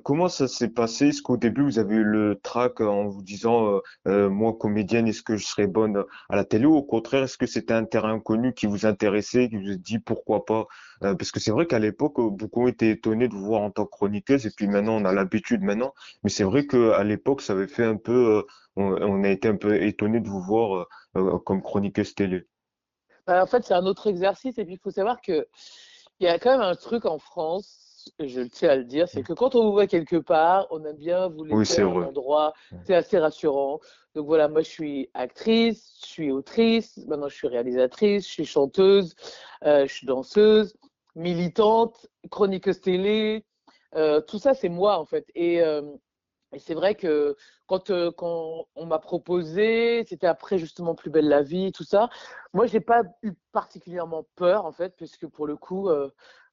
comment 0.04 0.28
ça 0.28 0.48
s'est 0.48 0.70
passé? 0.70 1.08
Est-ce 1.08 1.22
qu'au 1.22 1.38
début, 1.38 1.64
vous 1.64 1.80
avez 1.80 1.96
eu 1.96 2.04
le 2.04 2.40
trac 2.42 2.82
en 2.82 3.08
vous 3.08 3.24
disant, 3.24 3.82
moi, 4.06 4.54
comédienne, 4.60 5.08
est-ce 5.08 5.24
que 5.24 5.38
je 5.38 5.46
serais 5.46 5.68
bonne 5.68 6.04
à 6.30 6.36
la 6.36 6.46
télé? 6.46 6.66
Ou 6.66 6.76
au 6.76 6.84
contraire, 6.84 7.24
est-ce 7.24 7.38
que 7.38 7.48
c'était 7.48 7.74
un 7.74 7.86
terrain 7.86 8.14
inconnu 8.14 8.54
qui 8.54 8.68
vous 8.68 8.86
intéressait, 8.86 9.50
qui 9.50 9.56
vous 9.58 9.76
dit 9.78 10.00
pourquoi 10.00 10.46
pas? 10.46 10.68
Parce 11.00 11.32
que 11.32 11.40
c'est 11.40 11.52
vrai 11.52 11.66
qu'à 11.66 11.80
l'époque, 11.80 12.20
beaucoup 12.20 12.64
ont 12.64 12.68
été 12.68 12.92
étonnés 12.92 13.28
de 13.28 13.34
vous 13.34 13.46
voir 13.46 13.62
en 13.62 13.72
tant 13.72 13.86
que 13.86 13.92
chroniqueuse 13.92 14.46
et 14.46 14.52
puis 14.56 14.68
maintenant, 14.68 15.02
on 15.02 15.06
a 15.06 15.14
l'habitude 15.14 15.64
maintenant. 15.64 15.94
Mais 16.24 16.30
c'est 16.30 16.44
vrai 16.44 16.68
qu'à 16.68 17.04
l'époque, 17.04 17.42
ça 17.42 17.54
avait 17.54 17.68
fait 17.68 17.86
un 17.86 17.98
peu 17.98 18.46
on, 18.78 19.24
a 19.24 19.30
été 19.30 19.48
un 19.48 19.56
peu 19.56 19.82
étonné 19.82 20.20
de 20.20 20.28
vous 20.28 20.42
voir 20.42 20.76
euh, 20.76 20.86
euh, 21.18 21.38
comme 21.40 21.62
chroniqueuse 21.62 22.16
télé. 22.16 22.48
Bah, 23.26 23.44
en 23.44 23.46
fait, 23.48 23.64
c'est 23.66 23.74
un 23.74 23.86
autre 23.86 24.08
exercice. 24.08 24.58
Et 24.58 24.66
puis, 24.66 24.76
il 24.76 24.80
faut 24.80 24.92
savoir 24.92 25.22
qu'il 25.22 25.46
y 26.20 26.28
a 26.28 26.40
quand 26.40 26.52
même 26.52 26.62
un 26.62 26.76
truc 26.76 27.06
en 27.06 27.18
France, 27.18 28.14
je 28.20 28.42
le 28.42 28.50
tiens 28.50 28.70
à 28.70 28.76
le 28.76 28.86
dire, 28.86 29.10
c'est 29.10 29.22
que 29.22 29.34
quand 29.34 29.56
on 29.56 29.66
vous 29.66 29.72
voit 29.74 29.88
quelque 29.88 30.16
part, 30.16 30.68
on 30.72 30.84
aime 30.86 30.96
bien 30.96 31.28
vous 31.28 31.44
laisser 31.44 31.84
oui, 31.84 32.04
un 32.04 32.08
endroit. 32.08 32.54
C'est 32.86 32.96
assez 32.96 33.18
rassurant. 33.18 33.80
Donc 34.16 34.28
voilà, 34.28 34.48
moi, 34.48 34.62
je 34.62 34.70
suis 34.70 35.10
actrice, 35.14 36.00
je 36.02 36.08
suis 36.08 36.32
autrice, 36.32 36.98
maintenant, 37.08 37.28
je 37.28 37.36
suis 37.36 37.48
réalisatrice, 37.48 38.26
je 38.26 38.32
suis 38.32 38.46
chanteuse, 38.46 39.16
euh, 39.66 39.86
je 39.86 39.94
suis 39.94 40.08
danseuse, 40.08 40.78
militante, 41.16 42.08
chroniqueuse 42.32 42.80
télé. 42.80 43.44
tout 44.28 44.40
ça, 44.40 44.54
c'est 44.54 44.70
moi, 44.70 45.00
en 45.00 45.06
fait. 45.06 45.26
Et 45.36 45.62
et 46.54 46.60
c'est 46.60 46.74
vrai 46.74 46.96
que 46.96 47.36
quand, 47.66 47.90
euh, 47.90 48.12
quand 48.12 48.68
on 48.76 48.86
m'a 48.86 49.00
proposé, 49.00 50.06
c'était 50.08 50.28
après 50.28 50.58
justement 50.58 50.96
Plus 50.96 51.10
belle 51.10 51.28
la 51.28 51.42
vie, 51.42 51.72
tout 51.72 51.84
ça. 51.84 52.10
Moi, 52.54 52.66
j'ai 52.68 52.80
pas 52.80 53.04
eu 53.22 53.34
particulièrement 53.52 54.26
peur 54.36 54.66
en 54.66 54.72
fait, 54.72 54.96
puisque 54.96 55.28
pour 55.28 55.46
le 55.46 55.58
coup, 55.58 55.90
euh, 55.90 56.10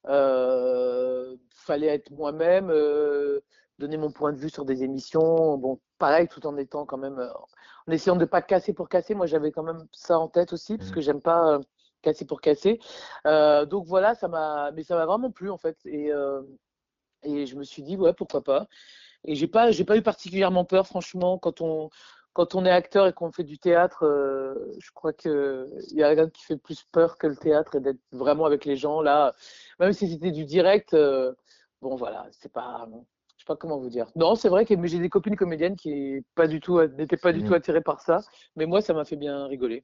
euh, 0.07 1.37
fallait 1.49 1.87
être 1.87 2.11
moi-même, 2.11 2.69
euh, 2.69 3.39
donner 3.79 3.97
mon 3.97 4.11
point 4.11 4.33
de 4.33 4.37
vue 4.37 4.49
sur 4.49 4.65
des 4.65 4.83
émissions. 4.83 5.57
Bon, 5.57 5.79
pareil, 5.97 6.27
tout 6.27 6.45
en 6.45 6.57
étant 6.57 6.85
quand 6.85 6.97
même, 6.97 7.19
en 7.87 7.91
essayant 7.91 8.17
de 8.17 8.25
pas 8.25 8.41
casser 8.41 8.73
pour 8.73 8.89
casser. 8.89 9.15
Moi, 9.15 9.27
j'avais 9.27 9.51
quand 9.51 9.63
même 9.63 9.87
ça 9.93 10.19
en 10.19 10.27
tête 10.27 10.51
aussi, 10.53 10.77
parce 10.77 10.91
mmh. 10.91 10.93
que 10.93 11.01
j'aime 11.01 11.21
pas 11.21 11.59
casser 12.01 12.25
pour 12.25 12.41
casser. 12.41 12.79
donc 13.25 13.85
voilà, 13.87 14.13
ça 14.15 14.27
m'a, 14.27 14.71
mais 14.73 14.83
ça 14.83 14.95
m'a 14.95 15.05
vraiment 15.05 15.31
plu 15.31 15.49
en 15.49 15.57
fait. 15.57 15.77
Et, 15.85 16.11
et 17.23 17.45
je 17.45 17.55
me 17.55 17.63
suis 17.63 17.81
dit 17.81 17.97
ouais, 17.97 18.13
pourquoi 18.13 18.43
pas. 18.43 18.67
Et 19.25 19.35
j'ai 19.35 19.47
pas, 19.47 19.71
j'ai 19.71 19.85
pas 19.85 19.97
eu 19.97 20.01
particulièrement 20.01 20.65
peur, 20.65 20.87
franchement, 20.87 21.37
quand 21.37 21.61
on, 21.61 21.89
quand 22.33 22.55
on 22.55 22.65
est 22.65 22.71
acteur 22.71 23.07
et 23.07 23.13
qu'on 23.13 23.31
fait 23.31 23.43
du 23.43 23.57
théâtre, 23.57 24.05
euh, 24.05 24.55
je 24.79 24.91
crois 24.91 25.13
qu'il 25.13 25.67
y 25.91 26.03
a 26.03 26.09
rien 26.09 26.29
qui 26.29 26.43
fait 26.43 26.57
plus 26.57 26.83
peur 26.91 27.17
que 27.17 27.27
le 27.27 27.35
théâtre 27.37 27.75
et 27.75 27.79
d'être 27.79 28.01
vraiment 28.11 28.45
avec 28.45 28.65
les 28.65 28.75
gens. 28.75 29.01
Là, 29.01 29.33
même 29.79 29.93
si 29.93 30.09
c'était 30.09 30.31
du 30.31 30.45
direct, 30.45 30.93
euh, 30.93 31.33
bon 31.81 31.95
voilà, 31.95 32.27
c'est 32.31 32.51
pas, 32.51 32.87
sais 33.45 33.53
pas 33.53 33.55
comment 33.55 33.79
vous 33.79 33.89
dire. 33.89 34.07
Non, 34.15 34.35
c'est 34.35 34.49
vrai 34.49 34.65
que 34.65 34.73
j'ai 34.85 34.99
des 34.99 35.09
copines 35.09 35.35
comédiennes 35.35 35.75
qui 35.75 36.25
pas 36.35 36.47
du 36.47 36.59
tout 36.59 36.81
n'étaient 36.81 37.17
pas 37.17 37.33
du 37.33 37.43
tout 37.43 37.51
mmh. 37.51 37.55
attirées 37.55 37.81
par 37.81 38.01
ça, 38.01 38.19
mais 38.55 38.65
moi 38.65 38.81
ça 38.81 38.93
m'a 38.93 39.05
fait 39.05 39.15
bien 39.15 39.45
rigoler. 39.47 39.83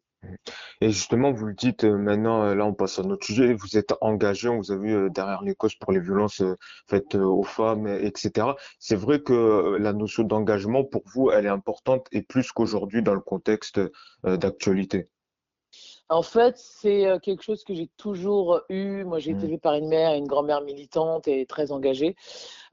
Et 0.81 0.89
justement, 0.89 1.31
vous 1.31 1.45
le 1.45 1.53
dites 1.53 1.83
euh, 1.83 1.97
maintenant, 1.97 2.43
euh, 2.43 2.55
là 2.55 2.65
on 2.65 2.73
passe 2.73 2.99
à 2.99 3.03
notre 3.03 3.25
sujet, 3.25 3.53
vous 3.53 3.77
êtes 3.77 3.93
engagé, 4.01 4.49
on 4.49 4.57
vous 4.57 4.71
a 4.71 4.77
vu 4.77 4.93
euh, 4.93 5.09
derrière 5.09 5.41
les 5.41 5.55
causes 5.55 5.75
pour 5.75 5.91
les 5.91 5.99
violences 5.99 6.43
faites 6.87 7.15
aux 7.15 7.43
femmes, 7.43 7.87
etc. 7.87 8.47
C'est 8.79 8.95
vrai 8.95 9.21
que 9.21 9.77
la 9.79 9.93
notion 9.93 10.23
d'engagement 10.23 10.83
pour 10.83 11.03
vous, 11.13 11.31
elle 11.31 11.45
est 11.45 11.49
importante 11.49 12.07
et 12.11 12.21
plus 12.21 12.51
qu'aujourd'hui 12.51 13.03
dans 13.03 13.13
le 13.13 13.21
contexte 13.21 13.79
d'actualité. 14.23 15.09
En 16.11 16.23
fait, 16.23 16.57
c'est 16.57 17.07
euh, 17.07 17.19
quelque 17.19 17.41
chose 17.41 17.63
que 17.63 17.73
j'ai 17.73 17.87
toujours 17.95 18.59
eu. 18.67 19.05
Moi, 19.05 19.19
j'ai 19.19 19.31
été 19.31 19.43
mmh. 19.43 19.45
élevée 19.45 19.57
par 19.57 19.75
une 19.75 19.87
mère 19.87 20.11
et 20.11 20.17
une 20.17 20.27
grand-mère 20.27 20.59
militante 20.59 21.25
et 21.29 21.45
très 21.45 21.71
engagée. 21.71 22.17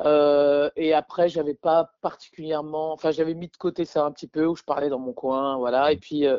Euh, 0.03 0.69
et 0.75 0.93
après, 0.93 1.29
j'avais 1.29 1.55
pas 1.55 1.93
particulièrement, 2.01 2.93
enfin, 2.93 3.13
j'avais 3.13 3.35
mis 3.35 3.47
de 3.47 3.57
côté 3.57 3.85
ça 3.85 4.05
un 4.05 4.11
petit 4.11 4.27
peu 4.27 4.45
où 4.45 4.57
je 4.57 4.65
parlais 4.65 4.89
dans 4.89 4.99
mon 4.99 5.13
coin, 5.13 5.57
voilà. 5.57 5.93
Et 5.93 5.97
mmh. 5.97 6.01
puis, 6.01 6.27
euh, 6.27 6.39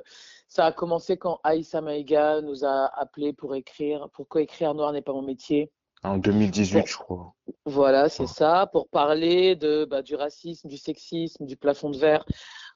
ça 0.49 0.65
a 0.65 0.73
commencé 0.73 1.15
quand 1.15 1.39
Aïssa 1.45 1.79
Maïga 1.79 2.41
nous 2.41 2.65
a 2.65 2.91
appelé 2.99 3.31
pour 3.31 3.55
écrire, 3.55 4.09
pourquoi 4.12 4.41
écrire 4.41 4.73
Noir 4.73 4.91
n'est 4.91 5.01
pas 5.01 5.13
mon 5.13 5.21
métier. 5.21 5.71
En 6.03 6.17
2018, 6.17 6.85
je 6.85 6.97
crois. 6.97 7.33
Voilà, 7.65 8.09
c'est 8.09 8.27
ça, 8.27 8.67
pour 8.73 8.89
parler 8.89 9.55
de, 9.55 9.85
bah, 9.85 10.01
du 10.01 10.15
racisme, 10.15 10.67
du 10.67 10.77
sexisme, 10.77 11.45
du 11.45 11.55
plafond 11.55 11.91
de 11.91 11.97
verre 11.97 12.25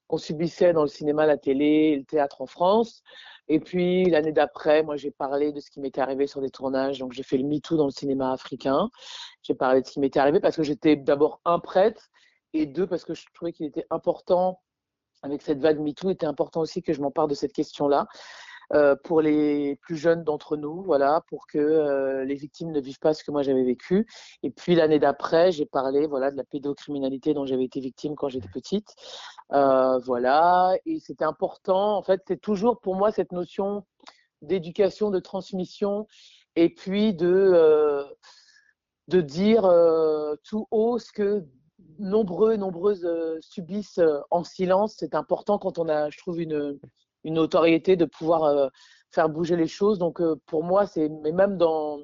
qu'on 0.08 0.18
subissait 0.18 0.74
dans 0.74 0.82
le 0.82 0.90
cinéma, 0.90 1.26
la 1.26 1.38
télé, 1.38 1.96
le 1.98 2.04
théâtre 2.04 2.42
en 2.42 2.46
France. 2.46 3.02
Et 3.50 3.60
puis 3.60 4.06
l'année 4.06 4.32
d'après, 4.32 4.84
moi 4.84 4.96
j'ai 4.96 5.12
parlé 5.12 5.52
de 5.52 5.60
ce 5.60 5.70
qui 5.70 5.80
m'était 5.80 6.02
arrivé 6.02 6.28
sur 6.28 6.42
des 6.42 6.50
tournages. 6.50 7.00
Donc 7.00 7.14
j'ai 7.14 7.24
fait 7.24 7.38
le 7.38 7.44
MeToo 7.46 7.78
dans 7.78 7.86
le 7.86 7.92
cinéma 7.92 8.32
africain. 8.32 8.90
J'ai 9.42 9.54
parlé 9.54 9.82
de 9.82 9.88
ce 9.88 9.92
qui 9.92 10.00
m'était 10.00 10.20
arrivé 10.20 10.40
parce 10.40 10.56
que 10.56 10.64
j'étais 10.64 10.96
d'abord 10.96 11.42
un 11.46 11.60
prêtre 11.60 12.10
et 12.54 12.66
deux 12.66 12.88
parce 12.88 13.04
que 13.04 13.14
je 13.14 13.26
trouvais 13.34 13.52
qu'il 13.52 13.66
était 13.66 13.86
important 13.90 14.62
avec 15.24 15.42
cette 15.42 15.60
vague 15.60 15.80
MeToo, 15.80 16.10
il 16.10 16.14
était 16.14 16.26
important 16.26 16.62
aussi 16.62 16.82
que 16.82 16.94
je 16.94 17.02
m'en 17.02 17.12
parle 17.12 17.30
de 17.30 17.36
cette 17.36 17.54
question-là. 17.54 18.08
Euh, 18.74 18.96
pour 18.96 19.22
les 19.22 19.76
plus 19.76 19.96
jeunes 19.96 20.24
d'entre 20.24 20.58
nous, 20.58 20.82
voilà, 20.82 21.22
pour 21.28 21.46
que 21.46 21.60
euh, 21.60 22.26
les 22.26 22.34
victimes 22.34 22.72
ne 22.72 22.82
vivent 22.82 23.00
pas 23.00 23.14
ce 23.14 23.24
que 23.24 23.30
moi 23.30 23.44
j'avais 23.44 23.64
vécu. 23.64 24.08
Et 24.42 24.50
puis 24.50 24.74
l'année 24.74 24.98
d'après, 24.98 25.52
j'ai 25.52 25.68
parlé, 25.68 26.08
voilà, 26.08 26.32
de 26.32 26.38
la 26.38 26.44
pédocriminalité 26.44 27.36
dont 27.36 27.46
j'avais 27.46 27.66
été 27.66 27.80
victime 27.80 28.16
quand 28.16 28.30
j'étais 28.30 28.50
petite, 28.50 28.96
euh, 29.52 30.00
voilà. 30.00 30.76
Et 30.88 31.00
c'était 31.00 31.26
important. 31.26 31.98
En 31.98 32.02
fait, 32.02 32.24
c'est 32.28 32.42
toujours 32.42 32.80
pour 32.80 32.96
moi 32.96 33.12
cette 33.12 33.32
notion 33.32 33.86
d'éducation, 34.42 35.12
de 35.12 35.20
transmission, 35.20 36.08
et 36.56 36.70
puis 36.74 37.14
de 37.14 38.04
de 39.10 39.22
dire 39.22 39.64
tout 40.44 40.68
haut 40.72 40.98
ce 40.98 41.12
que 41.12 41.46
nombreux, 42.00 42.56
nombreuses 42.58 43.08
subissent 43.42 44.02
en 44.32 44.44
silence. 44.44 44.96
C'est 44.98 45.16
important 45.16 45.60
quand 45.60 45.78
on 45.78 45.90
a, 45.90 46.10
je 46.10 46.18
trouve, 46.18 46.42
une 46.42 46.80
une 47.24 47.36
notoriété 47.36 47.96
de 47.96 48.06
pouvoir 48.06 48.44
euh, 48.44 48.68
faire 49.12 49.30
bouger 49.30 49.56
les 49.56 49.68
choses. 49.68 50.00
Donc 50.00 50.22
euh, 50.22 50.36
pour 50.46 50.64
moi, 50.64 50.86
c'est 50.88 51.10
mais 51.10 51.32
même 51.32 51.58
dans 51.58 52.00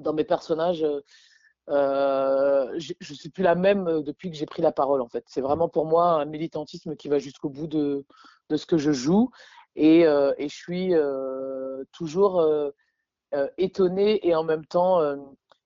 dans 0.00 0.12
mes 0.12 0.24
personnages, 0.24 0.84
euh, 1.70 2.72
je 2.78 2.94
ne 3.00 3.14
suis 3.14 3.28
plus 3.30 3.42
la 3.42 3.54
même 3.54 4.02
depuis 4.02 4.30
que 4.30 4.36
j'ai 4.36 4.46
pris 4.46 4.62
la 4.62 4.72
parole, 4.72 5.00
en 5.00 5.08
fait. 5.08 5.24
C'est 5.26 5.40
vraiment 5.40 5.68
pour 5.68 5.86
moi 5.86 6.12
un 6.12 6.24
militantisme 6.24 6.96
qui 6.96 7.08
va 7.08 7.18
jusqu'au 7.18 7.50
bout 7.50 7.66
de, 7.66 8.06
de, 8.48 8.56
ce 8.56 8.66
que 8.66 8.78
je 8.78 8.92
joue. 8.92 9.30
Et, 9.76 10.06
euh, 10.06 10.32
et 10.38 10.48
je 10.48 10.54
suis 10.54 10.94
euh, 10.94 11.84
toujours 11.92 12.42
étonnée 13.58 14.26
et 14.26 14.34
en 14.34 14.42
même 14.44 14.64
temps, 14.64 15.00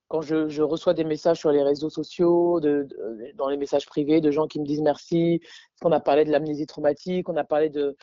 quand 0.09 0.21
je, 0.21 0.49
je, 0.49 0.63
reçois 0.63 0.95
des 0.95 1.05
messages 1.05 1.39
sur 1.39 1.53
les 1.53 1.63
réseaux 1.63 1.91
sociaux, 1.91 2.59
de, 2.61 2.87
de, 2.91 3.33
dans 3.37 3.49
les 3.49 3.57
messages 3.57 3.87
privés, 3.87 4.21
de 4.21 4.31
gens 4.33 4.49
qui 4.49 4.59
me 4.61 4.67
disent 4.67 4.83
merci, 4.83 5.41
qu'on 5.81 5.93
a 5.93 6.01
parlé 6.01 6.25
de 6.25 6.33
l'amnésie 6.33 6.67
traumatique, 6.67 7.29
on 7.29 7.37
a 7.37 7.45
parlé 7.45 7.71
de 7.71 7.97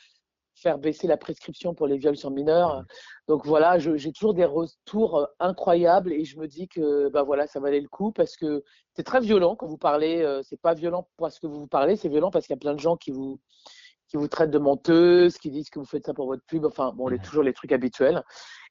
faire 0.61 0.77
baisser 0.77 1.07
la 1.07 1.17
prescription 1.17 1.73
pour 1.73 1.87
les 1.87 1.97
viols 1.97 2.17
sur 2.17 2.31
mineurs. 2.31 2.83
Donc 3.27 3.45
voilà, 3.45 3.77
j'ai 3.79 4.11
toujours 4.11 4.33
des 4.33 4.45
retours 4.45 5.27
incroyables 5.39 6.13
et 6.13 6.25
je 6.25 6.37
me 6.37 6.47
dis 6.47 6.67
que 6.67 7.09
bah 7.09 7.23
voilà, 7.23 7.47
ça 7.47 7.59
valait 7.59 7.81
le 7.81 7.87
coup 7.87 8.11
parce 8.11 8.35
que 8.35 8.63
c'est 8.95 9.03
très 9.03 9.19
violent 9.21 9.55
quand 9.55 9.67
vous 9.67 9.77
parlez. 9.77 10.41
C'est 10.43 10.61
pas 10.61 10.73
violent 10.73 11.07
parce 11.17 11.39
que 11.39 11.47
vous 11.47 11.59
vous 11.59 11.67
parlez, 11.67 11.95
c'est 11.95 12.09
violent 12.09 12.31
parce 12.31 12.45
qu'il 12.45 12.53
y 12.53 12.59
a 12.59 12.59
plein 12.59 12.73
de 12.73 12.79
gens 12.79 12.97
qui 12.97 13.11
vous 13.11 13.39
qui 14.09 14.17
vous 14.17 14.27
traitent 14.27 14.51
de 14.51 14.57
menteuse, 14.57 15.37
qui 15.37 15.51
disent 15.51 15.69
que 15.69 15.79
vous 15.79 15.85
faites 15.85 16.05
ça 16.05 16.13
pour 16.13 16.25
votre 16.25 16.43
pub. 16.45 16.65
Enfin 16.65 16.91
bon, 16.93 17.07
les, 17.07 17.19
toujours 17.19 17.43
les 17.43 17.53
trucs 17.53 17.71
habituels. 17.71 18.23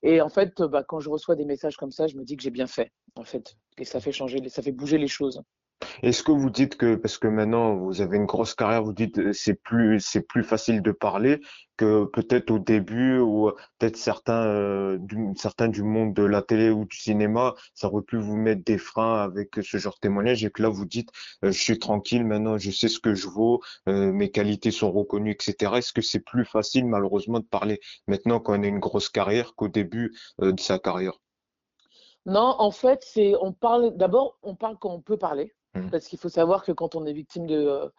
Et 0.02 0.20
en 0.20 0.28
fait, 0.28 0.60
bah, 0.62 0.82
quand 0.82 1.00
je 1.00 1.08
reçois 1.08 1.36
des 1.36 1.44
messages 1.44 1.76
comme 1.76 1.92
ça, 1.92 2.06
je 2.08 2.16
me 2.16 2.24
dis 2.24 2.36
que 2.36 2.42
j'ai 2.42 2.50
bien 2.50 2.66
fait 2.66 2.92
en 3.16 3.24
fait 3.24 3.56
et 3.78 3.84
ça 3.84 4.00
fait 4.00 4.12
changer, 4.12 4.46
ça 4.48 4.62
fait 4.62 4.72
bouger 4.72 4.98
les 4.98 5.08
choses. 5.08 5.40
Est-ce 6.02 6.22
que 6.22 6.32
vous 6.32 6.50
dites 6.50 6.76
que 6.76 6.96
parce 6.96 7.18
que 7.18 7.28
maintenant 7.28 7.76
vous 7.76 8.00
avez 8.00 8.16
une 8.16 8.26
grosse 8.26 8.54
carrière, 8.54 8.82
vous 8.82 8.92
dites 8.92 9.18
euh, 9.18 9.32
c'est 9.32 9.54
plus 9.54 10.00
c'est 10.00 10.22
plus 10.22 10.42
facile 10.42 10.82
de 10.82 10.90
parler 10.92 11.40
que 11.76 12.04
peut-être 12.04 12.50
au 12.50 12.58
début 12.58 13.18
ou 13.20 13.50
peut-être 13.78 13.96
certains 13.96 14.44
euh, 14.44 14.98
du, 14.98 15.32
certains 15.36 15.68
du 15.68 15.82
monde 15.84 16.14
de 16.14 16.24
la 16.24 16.42
télé 16.42 16.70
ou 16.70 16.84
du 16.84 16.96
cinéma, 16.96 17.54
ça 17.74 17.88
aurait 17.88 18.02
pu 18.02 18.16
vous 18.16 18.36
mettre 18.36 18.64
des 18.64 18.78
freins 18.78 19.22
avec 19.22 19.54
ce 19.62 19.76
genre 19.78 19.94
de 19.94 20.00
témoignage 20.00 20.44
et 20.44 20.50
que 20.50 20.62
là 20.62 20.68
vous 20.68 20.84
dites 20.84 21.10
euh, 21.44 21.52
je 21.52 21.62
suis 21.62 21.78
tranquille 21.78 22.24
maintenant, 22.24 22.58
je 22.58 22.70
sais 22.70 22.88
ce 22.88 22.98
que 22.98 23.14
je 23.14 23.28
vaux, 23.28 23.62
mes 23.86 24.30
qualités 24.30 24.70
sont 24.70 24.90
reconnues, 24.92 25.32
etc. 25.32 25.78
Est-ce 25.78 25.92
que 25.92 26.02
c'est 26.02 26.20
plus 26.20 26.44
facile 26.44 26.86
malheureusement 26.86 27.40
de 27.40 27.44
parler 27.44 27.80
maintenant 28.06 28.40
qu'on 28.40 28.62
a 28.62 28.66
une 28.66 28.80
grosse 28.80 29.08
carrière 29.08 29.54
qu'au 29.54 29.68
début 29.68 30.14
de 30.40 30.60
sa 30.60 30.78
carrière? 30.78 31.18
Non, 32.26 32.56
en 32.58 32.70
fait, 32.70 33.02
c'est 33.04 33.34
on 33.40 33.52
parle 33.52 33.96
d'abord, 33.96 34.38
on 34.42 34.54
parle 34.54 34.76
quand 34.78 34.90
on 34.90 35.00
peut 35.00 35.16
parler. 35.16 35.54
Mmh. 35.78 35.90
Parce 35.90 36.06
qu'il 36.06 36.18
faut 36.18 36.28
savoir 36.28 36.64
que 36.64 36.72
quand 36.72 36.94
on 36.94 37.06
est 37.06 37.12
victime 37.12 37.46
de, 37.46 37.90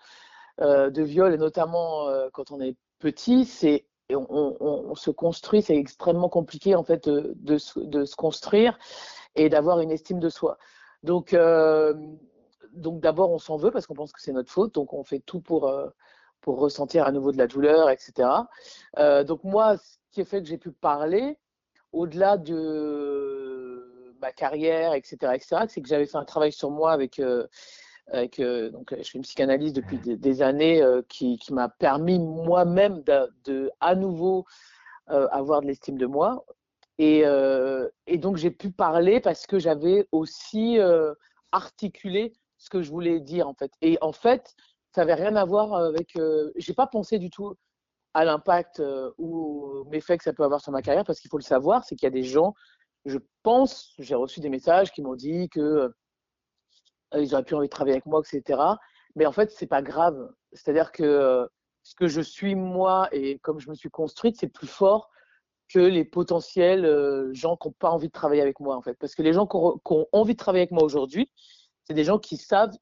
euh, 0.61 0.89
de 0.89 1.03
viol, 1.03 1.33
et 1.33 1.37
notamment 1.37 2.07
euh, 2.07 2.29
quand 2.33 2.51
on 2.51 2.59
est 2.61 2.75
petit, 2.99 3.45
c'est 3.45 3.85
on, 4.15 4.57
on, 4.59 4.95
se 4.95 5.11
construit, 5.11 5.61
c'est 5.61 5.75
extrêmement 5.75 6.29
compliqué 6.29 6.75
en 6.75 6.83
fait 6.83 7.07
de, 7.07 7.33
de, 7.35 7.57
se 7.57 8.15
construire 8.15 8.77
et 9.35 9.49
d'avoir 9.49 9.79
une 9.81 9.91
estime 9.91 10.19
de 10.19 10.29
soi. 10.29 10.57
Donc, 11.03 11.33
euh, 11.33 11.93
donc 12.73 13.01
d'abord, 13.01 13.31
on 13.31 13.39
s'en 13.39 13.57
veut 13.57 13.71
parce 13.71 13.85
qu'on 13.87 13.93
pense 13.93 14.11
que 14.11 14.21
c'est 14.21 14.31
notre 14.31 14.51
faute, 14.51 14.73
donc 14.73 14.93
on 14.93 15.03
fait 15.03 15.19
tout 15.19 15.41
pour, 15.41 15.67
euh, 15.67 15.87
pour 16.41 16.59
ressentir 16.59 17.05
à 17.05 17.11
nouveau 17.11 17.31
de 17.31 17.37
la 17.37 17.47
douleur, 17.47 17.89
etc. 17.89 18.29
Euh, 18.97 19.23
donc 19.23 19.43
moi, 19.43 19.77
ce 19.77 19.97
qui 20.11 20.21
a 20.21 20.25
fait 20.25 20.41
que 20.41 20.47
j'ai 20.47 20.57
pu 20.57 20.71
parler, 20.71 21.37
au-delà 21.91 22.37
de 22.37 23.48
ma 24.21 24.31
carrière, 24.31 24.93
etc., 24.93 25.33
etc., 25.33 25.65
c'est 25.67 25.81
que 25.81 25.87
j'avais 25.87 26.05
fait 26.05 26.17
un 26.17 26.25
travail 26.25 26.51
sur 26.51 26.71
moi 26.71 26.91
avec, 26.91 27.19
euh, 27.19 27.47
euh, 28.13 28.69
donc 28.69 28.95
je 28.95 29.09
fais 29.09 29.17
une 29.17 29.23
psychanalyse 29.23 29.73
depuis 29.73 29.97
des, 29.97 30.41
années 30.41 30.81
euh, 30.81 31.01
qui, 31.07 31.37
qui 31.37 31.53
m'a 31.53 31.69
permis 31.69 32.19
moi-même 32.19 33.03
de, 33.03 33.71
à 33.79 33.95
nouveau 33.95 34.45
avoir 35.07 35.61
de 35.61 35.67
l'estime 35.67 35.97
de 35.97 36.05
moi. 36.05 36.45
Et, 36.99 37.23
et 38.05 38.17
donc 38.19 38.37
j'ai 38.37 38.51
pu 38.51 38.69
parler 38.69 39.19
parce 39.19 39.47
que 39.47 39.57
j'avais 39.57 40.07
aussi 40.11 40.77
articulé 41.51 42.33
ce 42.59 42.69
que 42.69 42.83
je 42.83 42.91
voulais 42.91 43.19
dire 43.19 43.47
en 43.47 43.55
fait. 43.55 43.71
Et 43.81 43.97
en 44.01 44.11
fait, 44.11 44.53
ça 44.93 45.01
n'avait 45.01 45.15
rien 45.15 45.35
à 45.35 45.45
voir 45.45 45.73
avec. 45.73 46.15
j'ai 46.57 46.73
pas 46.75 46.85
pensé 46.85 47.17
du 47.17 47.31
tout 47.31 47.55
à 48.13 48.23
l'impact 48.23 48.83
ou 49.17 49.83
méfaits 49.89 50.17
que 50.17 50.23
ça 50.23 50.33
peut 50.33 50.43
avoir 50.43 50.61
sur 50.61 50.71
ma 50.71 50.83
carrière 50.83 51.05
parce 51.05 51.19
qu'il 51.19 51.31
faut 51.31 51.39
le 51.39 51.43
savoir, 51.43 51.83
c'est 51.85 51.95
qu'il 51.95 52.05
y 52.05 52.07
a 52.07 52.11
des 52.11 52.23
gens 52.23 52.53
je 53.09 53.17
pense, 53.43 53.93
j'ai 53.99 54.15
reçu 54.15 54.39
des 54.39 54.49
messages 54.49 54.91
qui 54.91 55.01
m'ont 55.01 55.15
dit 55.15 55.49
que 55.49 55.59
euh, 55.59 57.21
ils 57.21 57.33
auraient 57.33 57.43
plus 57.43 57.55
envie 57.55 57.67
de 57.67 57.71
travailler 57.71 57.95
avec 57.95 58.05
moi, 58.05 58.21
etc. 58.21 58.61
Mais 59.15 59.25
en 59.25 59.31
fait, 59.31 59.51
c'est 59.51 59.67
pas 59.67 59.81
grave. 59.81 60.31
C'est-à-dire 60.53 60.91
que 60.91 61.03
euh, 61.03 61.45
ce 61.83 61.95
que 61.95 62.07
je 62.07 62.21
suis 62.21 62.55
moi 62.55 63.09
et 63.11 63.39
comme 63.39 63.59
je 63.59 63.69
me 63.69 63.75
suis 63.75 63.89
construite, 63.89 64.37
c'est 64.39 64.47
plus 64.47 64.67
fort 64.67 65.09
que 65.67 65.79
les 65.79 66.03
potentiels 66.03 66.85
euh, 66.85 67.33
gens 67.33 67.55
qui 67.57 67.67
n'ont 67.67 67.73
pas 67.73 67.91
envie 67.91 68.07
de 68.07 68.13
travailler 68.13 68.41
avec 68.41 68.59
moi, 68.59 68.75
en 68.75 68.81
fait. 68.81 68.95
Parce 68.95 69.15
que 69.15 69.21
les 69.21 69.33
gens 69.33 69.45
qui 69.47 69.55
ont, 69.55 69.77
qui 69.77 69.93
ont 69.93 70.07
envie 70.11 70.33
de 70.33 70.39
travailler 70.39 70.63
avec 70.63 70.71
moi 70.71 70.83
aujourd'hui, 70.83 71.31
c'est 71.83 71.93
des 71.93 72.03
gens 72.03 72.19
qui 72.19 72.37
savent 72.37 72.75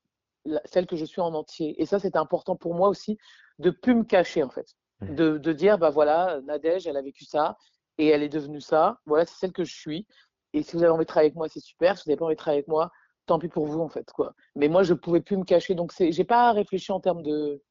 la, 0.46 0.62
celle 0.66 0.88
que 0.88 0.96
je 0.96 1.06
suis 1.06 1.22
en 1.22 1.34
entier. 1.34 1.82
Et 1.82 1.86
ça, 1.86 2.00
c'est 2.00 2.16
important 2.16 2.56
pour 2.56 2.76
moi 2.76 2.90
aussi 2.90 3.18
de 3.60 3.70
plus 3.70 3.96
me 3.96 4.04
cacher, 4.04 4.44
en 4.44 4.50
fait. 4.50 4.76
Mmh. 5.02 5.16
De, 5.16 5.38
de 5.38 5.54
dire, 5.54 5.78
bah 5.78 5.90
voilà, 5.90 6.42
Nadège, 6.42 6.88
elle 6.88 6.98
a 6.98 7.02
vécu 7.02 7.26
ça, 7.26 7.58
et 7.98 8.08
elle 8.08 8.24
est 8.24 8.30
devenue 8.30 8.62
ça. 8.62 9.00
Voilà, 9.06 9.26
c'est 9.26 9.38
celle 9.38 9.54
que 9.54 9.64
je 9.64 9.74
suis. 9.74 10.08
Et 10.54 10.64
si 10.64 10.76
vous 10.76 10.84
avez 10.84 10.92
envie 10.92 11.06
de 11.06 11.08
travailler 11.08 11.28
avec 11.28 11.36
moi, 11.36 11.48
c'est 11.50 11.60
super. 11.60 11.98
Si 11.98 12.04
vous 12.06 12.12
n'avez 12.12 12.18
pas 12.20 12.26
envie 12.26 12.36
de 12.36 12.40
travailler 12.40 12.60
avec 12.60 12.68
moi, 12.68 12.92
tant 13.26 13.40
pis 13.40 13.50
pour 13.50 13.68
vous, 13.68 13.82
en 13.82 13.90
fait, 13.90 14.12
quoi. 14.12 14.34
Mais 14.56 14.68
moi, 14.70 14.84
je 14.84 14.94
pouvais 14.94 15.22
plus 15.22 15.38
me 15.38 15.44
cacher. 15.44 15.76
Donc, 15.76 15.94
j'ai 15.98 16.24
pas 16.24 16.52
réfléchi 16.54 16.92
en 16.92 17.00
termes 17.00 17.24
de, 17.24 17.62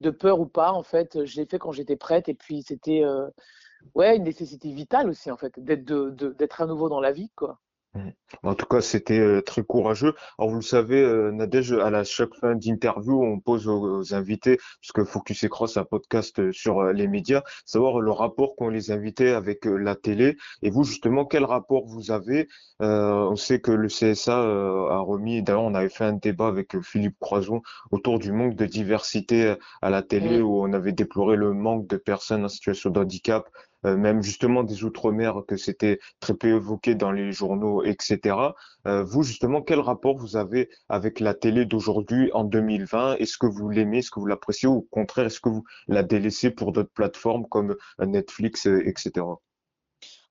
de 0.00 0.10
peur 0.10 0.40
ou 0.40 0.46
pas, 0.46 0.72
en 0.72 0.82
fait. 0.82 1.24
Je 1.24 1.40
l'ai 1.40 1.46
fait 1.46 1.58
quand 1.58 1.72
j'étais 1.72 1.96
prête. 1.96 2.28
Et 2.28 2.34
puis, 2.34 2.62
c'était, 2.62 3.04
euh, 3.04 3.28
ouais, 3.94 4.16
une 4.16 4.24
nécessité 4.24 4.72
vitale 4.72 5.08
aussi, 5.08 5.30
en 5.30 5.36
fait, 5.36 5.52
d'être, 5.58 5.84
de, 5.84 6.36
à 6.58 6.66
nouveau 6.66 6.88
dans 6.88 7.00
la 7.00 7.12
vie, 7.12 7.30
quoi. 7.36 7.58
En 8.42 8.54
tout 8.54 8.66
cas, 8.66 8.80
c'était 8.80 9.18
euh, 9.18 9.40
très 9.40 9.62
courageux. 9.62 10.14
Alors, 10.38 10.50
vous 10.50 10.56
le 10.56 10.62
savez, 10.62 11.00
euh, 11.00 11.32
Nadège, 11.32 11.72
à 11.72 11.90
la 11.90 12.04
chaque 12.04 12.34
fin 12.34 12.54
d'interview, 12.54 13.22
on 13.22 13.40
pose 13.40 13.66
aux, 13.66 14.14
invités, 14.14 14.58
puisque 14.80 15.04
Focus 15.04 15.44
Écran, 15.44 15.66
c'est 15.66 15.80
un 15.80 15.84
podcast 15.84 16.38
euh, 16.38 16.52
sur 16.52 16.84
les 16.84 17.08
médias, 17.08 17.42
savoir 17.64 18.00
le 18.00 18.10
rapport 18.12 18.56
qu'ont 18.56 18.68
les 18.68 18.90
invités 18.90 19.30
avec 19.30 19.64
la 19.64 19.96
télé. 19.96 20.36
Et 20.62 20.70
vous, 20.70 20.84
justement, 20.84 21.24
quel 21.24 21.44
rapport 21.44 21.86
vous 21.86 22.10
avez? 22.10 22.48
On 22.80 23.34
sait 23.34 23.60
que 23.60 23.72
le 23.72 23.88
CSA 23.88 24.38
a 24.38 24.98
remis, 25.00 25.42
d'ailleurs, 25.42 25.64
on 25.64 25.74
avait 25.74 25.88
fait 25.88 26.04
un 26.04 26.12
débat 26.12 26.46
avec 26.46 26.80
Philippe 26.80 27.16
Croison 27.18 27.60
autour 27.90 28.20
du 28.20 28.30
manque 28.30 28.54
de 28.54 28.66
diversité 28.66 29.56
à 29.82 29.90
la 29.90 30.02
télé, 30.02 30.40
où 30.40 30.62
on 30.62 30.72
avait 30.72 30.92
déploré 30.92 31.36
le 31.36 31.52
manque 31.52 31.88
de 31.88 31.96
personnes 31.96 32.44
en 32.44 32.48
situation 32.48 32.90
de 32.90 33.00
handicap 33.00 33.48
euh, 33.86 33.96
même 33.96 34.22
justement 34.22 34.62
des 34.62 34.84
outre-mer, 34.84 35.42
que 35.46 35.56
c'était 35.56 35.98
très 36.20 36.34
peu 36.34 36.48
évoqué 36.48 36.94
dans 36.94 37.12
les 37.12 37.32
journaux, 37.32 37.82
etc. 37.84 38.36
Euh, 38.86 39.02
vous, 39.04 39.22
justement, 39.22 39.62
quel 39.62 39.80
rapport 39.80 40.16
vous 40.16 40.36
avez 40.36 40.68
avec 40.88 41.20
la 41.20 41.34
télé 41.34 41.64
d'aujourd'hui 41.64 42.30
en 42.32 42.44
2020 42.44 43.16
Est-ce 43.16 43.38
que 43.38 43.46
vous 43.46 43.68
l'aimez? 43.68 43.98
Est-ce 43.98 44.10
que 44.10 44.20
vous 44.20 44.26
l'appréciez? 44.26 44.68
Ou 44.68 44.78
au 44.78 44.88
contraire, 44.90 45.26
est-ce 45.26 45.40
que 45.40 45.48
vous 45.48 45.64
la 45.86 46.02
délaissez 46.02 46.50
pour 46.50 46.72
d'autres 46.72 46.92
plateformes 46.92 47.46
comme 47.48 47.76
Netflix, 48.00 48.66
etc. 48.66 49.24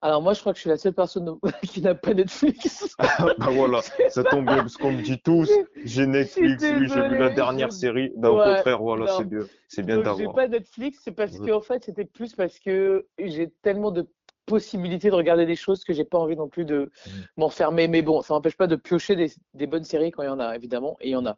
Alors 0.01 0.21
moi, 0.21 0.33
je 0.33 0.41
crois 0.41 0.53
que 0.53 0.57
je 0.57 0.61
suis 0.61 0.69
la 0.69 0.77
seule 0.77 0.93
personne 0.93 1.37
qui 1.63 1.81
n'a 1.81 1.95
pas 1.95 2.13
Netflix. 2.13 2.95
bah 2.99 3.35
voilà, 3.51 3.81
ça 4.09 4.23
tombe 4.23 4.45
bien 4.45 4.57
parce 4.57 4.77
qu'on 4.77 4.91
me 4.91 5.01
dit 5.01 5.19
tous, 5.19 5.49
j'ai 5.83 6.05
Netflix, 6.05 6.63
oui, 6.63 6.87
j'ai 6.87 7.07
vu 7.07 7.17
la 7.17 7.29
dernière 7.29 7.71
série. 7.71 8.11
Bah, 8.15 8.29
au 8.29 8.37
contraire, 8.37 8.81
voilà, 8.81 9.07
c'est 9.17 9.27
bien, 9.27 9.39
c'est 9.67 9.83
bien 9.83 9.97
d'avoir. 9.97 10.17
J'ai 10.17 10.27
pas 10.27 10.47
Netflix, 10.47 10.99
c'est 11.03 11.11
parce 11.11 11.39
que 11.39 11.51
en 11.51 11.61
fait, 11.61 11.83
c'était 11.85 12.05
plus 12.05 12.35
parce 12.35 12.59
que 12.59 13.07
j'ai 13.17 13.49
tellement 13.63 13.91
de 13.91 14.07
possibilités 14.45 15.09
de 15.09 15.15
regarder 15.15 15.45
des 15.45 15.57
choses 15.57 15.83
que 15.83 15.93
j'ai 15.93 16.05
pas 16.05 16.19
envie 16.19 16.37
non 16.37 16.47
plus 16.47 16.63
de 16.63 16.91
mmh. 17.05 17.09
m'enfermer. 17.37 17.87
Mais 17.87 18.01
bon, 18.01 18.21
ça 18.21 18.33
n'empêche 18.33 18.55
pas 18.55 18.67
de 18.67 18.77
piocher 18.77 19.15
des, 19.15 19.31
des, 19.55 19.67
bonnes 19.67 19.83
séries 19.83 20.11
quand 20.11 20.23
il 20.23 20.27
y 20.27 20.29
en 20.29 20.39
a, 20.39 20.55
évidemment, 20.55 20.95
et 21.01 21.09
il 21.09 21.11
y 21.11 21.15
en 21.15 21.25
a. 21.25 21.33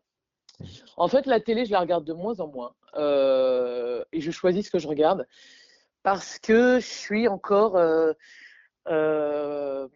Mmh. 0.60 0.66
En 0.98 1.08
fait, 1.08 1.26
la 1.26 1.40
télé, 1.40 1.66
je 1.66 1.72
la 1.72 1.80
regarde 1.80 2.04
de 2.04 2.14
moins 2.14 2.40
en 2.40 2.48
moins, 2.48 2.74
euh, 2.98 4.04
et 4.12 4.20
je 4.20 4.32
choisis 4.32 4.66
ce 4.66 4.72
que 4.72 4.80
je 4.80 4.88
regarde 4.88 5.26
parce 6.04 6.40
que 6.40 6.80
je 6.80 6.86
suis 6.86 7.28
encore 7.28 7.76
euh, 7.76 8.14
euh, 8.88 9.88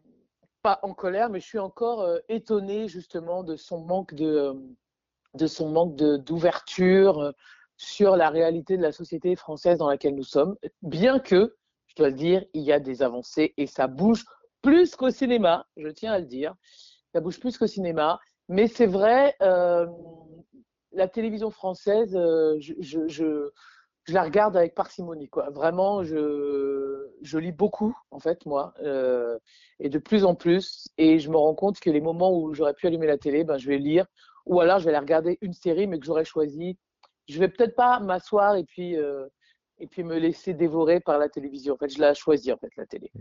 pas 0.62 0.80
en 0.82 0.94
colère, 0.94 1.30
mais 1.30 1.40
je 1.40 1.46
suis 1.46 1.60
encore 1.60 2.02
euh, 2.02 2.20
étonnée 2.30 2.88
justement 2.88 3.44
de 3.44 3.56
son 3.56 3.80
manque 3.86 4.14
de, 4.14 4.26
euh, 4.26 4.54
de 5.36 5.48
son 5.48 5.70
manque 5.70 5.96
d'ouverture 5.96 7.34
sur 7.78 8.16
la 8.16 8.30
réalité 8.30 8.78
de 8.78 8.82
la 8.82 8.92
société 8.92 9.36
française 9.36 9.80
dans 9.80 9.90
laquelle 9.90 10.16
nous 10.16 10.24
sommes. 10.24 10.56
Bien 10.82 11.20
que, 11.20 11.56
je 11.88 11.96
dois 11.96 12.10
le 12.10 12.16
dire, 12.16 12.46
il 12.54 12.62
y 12.62 12.72
a 12.72 12.80
des 12.80 13.02
avancées 13.02 13.54
et 13.58 13.68
ça 13.68 13.88
bouge 13.88 14.26
plus 14.62 14.96
qu'au 14.96 15.10
cinéma, 15.10 15.68
je 15.76 15.90
tiens 15.90 16.14
à 16.14 16.20
le 16.20 16.26
dire. 16.26 16.56
Ça 17.14 17.20
bouge 17.20 17.40
plus 17.40 17.58
qu'au 17.58 17.68
cinéma. 17.68 18.20
Mais 18.48 18.68
c'est 18.68 18.88
vrai, 18.88 19.36
euh, 19.42 19.86
la 20.92 21.08
télévision 21.08 21.50
française, 21.50 22.14
je, 22.60 23.50
je 24.06 24.14
la 24.14 24.24
regarde 24.24 24.58
avec 24.58 24.76
parcimonie, 24.76 25.30
quoi. 25.30 25.50
Vraiment, 25.50 26.04
je, 26.04 27.10
je 27.22 27.38
lis 27.38 27.52
beaucoup, 27.52 27.96
en 28.12 28.20
fait, 28.20 28.46
moi, 28.46 28.74
euh, 28.82 29.38
et 29.80 29.90
de 29.90 30.00
plus 30.00 30.26
en 30.26 30.36
plus. 30.36 30.90
Et 30.98 31.20
je 31.20 31.30
me 31.30 31.38
rends 31.38 31.56
compte 31.56 31.80
que 31.80 31.90
les 31.90 32.02
moments 32.02 32.38
où 32.38 32.54
j'aurais 32.54 32.74
pu 32.74 32.88
allumer 32.88 33.08
la 33.08 33.18
télé, 33.18 33.44
ben, 33.44 33.58
je 33.58 33.68
vais 33.68 33.78
lire, 33.78 34.06
ou 34.46 34.60
alors 34.60 34.80
je 34.80 34.86
vais 34.86 34.92
aller 34.92 35.00
regarder 35.00 35.38
une 35.42 35.54
série, 35.54 35.88
mais 35.88 36.00
que 36.00 36.06
j'aurais 36.06 36.26
choisi. 36.26 36.78
Je 37.30 37.40
vais 37.40 37.48
peut-être 37.48 37.76
pas 37.76 38.00
m'asseoir 38.00 38.58
et 38.58 38.66
puis 38.66 38.98
euh, 38.98 39.26
et 39.80 39.88
puis 39.88 40.04
me 40.04 40.18
laisser 40.18 40.54
dévorer 40.54 41.00
par 41.00 41.18
la 41.18 41.30
télévision. 41.30 41.74
En 41.74 41.78
fait, 41.78 41.90
je 41.90 42.00
l'ai 42.00 42.14
choisi, 42.14 42.52
en 42.52 42.58
fait, 42.58 42.70
la 42.78 42.86
télé. 42.86 43.12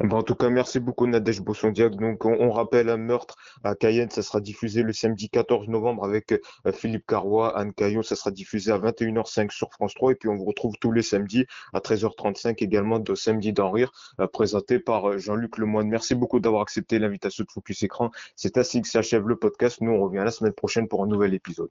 Eh 0.00 0.06
ben, 0.06 0.16
en 0.16 0.22
tout 0.22 0.34
cas, 0.34 0.50
merci 0.50 0.80
beaucoup 0.80 1.06
Nadège 1.06 1.40
Bossondiac. 1.40 1.96
Donc, 1.96 2.24
on, 2.24 2.50
rappelle 2.50 2.88
un 2.88 2.96
meurtre 2.96 3.36
à 3.64 3.74
Cayenne, 3.74 4.10
ça 4.10 4.22
sera 4.22 4.40
diffusé 4.40 4.82
le 4.82 4.92
samedi 4.92 5.28
14 5.28 5.68
novembre 5.68 6.04
avec 6.04 6.32
euh, 6.32 6.72
Philippe 6.72 7.06
Carrois, 7.06 7.56
Anne 7.58 7.72
Caillon, 7.72 8.02
ça 8.02 8.16
sera 8.16 8.30
diffusé 8.30 8.70
à 8.70 8.78
21h05 8.78 9.50
sur 9.50 9.72
France 9.72 9.94
3 9.94 10.12
et 10.12 10.14
puis 10.14 10.28
on 10.28 10.36
vous 10.36 10.44
retrouve 10.44 10.74
tous 10.80 10.92
les 10.92 11.02
samedis 11.02 11.46
à 11.72 11.80
13h35 11.80 12.62
également 12.62 12.98
de 12.98 13.14
Samedi 13.14 13.52
d'en 13.52 13.70
rire, 13.70 13.90
euh, 14.20 14.26
présenté 14.26 14.78
par 14.78 15.08
euh, 15.08 15.18
Jean-Luc 15.18 15.58
Lemoine. 15.58 15.88
Merci 15.88 16.14
beaucoup 16.14 16.40
d'avoir 16.40 16.62
accepté 16.62 16.98
l'invitation 16.98 17.44
de 17.44 17.50
Focus 17.50 17.82
Écran. 17.82 18.10
C'est 18.36 18.58
ainsi 18.58 18.82
que 18.82 18.88
s'achève 18.88 19.26
le 19.26 19.36
podcast. 19.36 19.80
Nous, 19.80 19.90
on 19.90 20.00
revient 20.00 20.22
la 20.24 20.30
semaine 20.30 20.52
prochaine 20.52 20.88
pour 20.88 21.02
un 21.02 21.06
nouvel 21.06 21.34
épisode. 21.34 21.70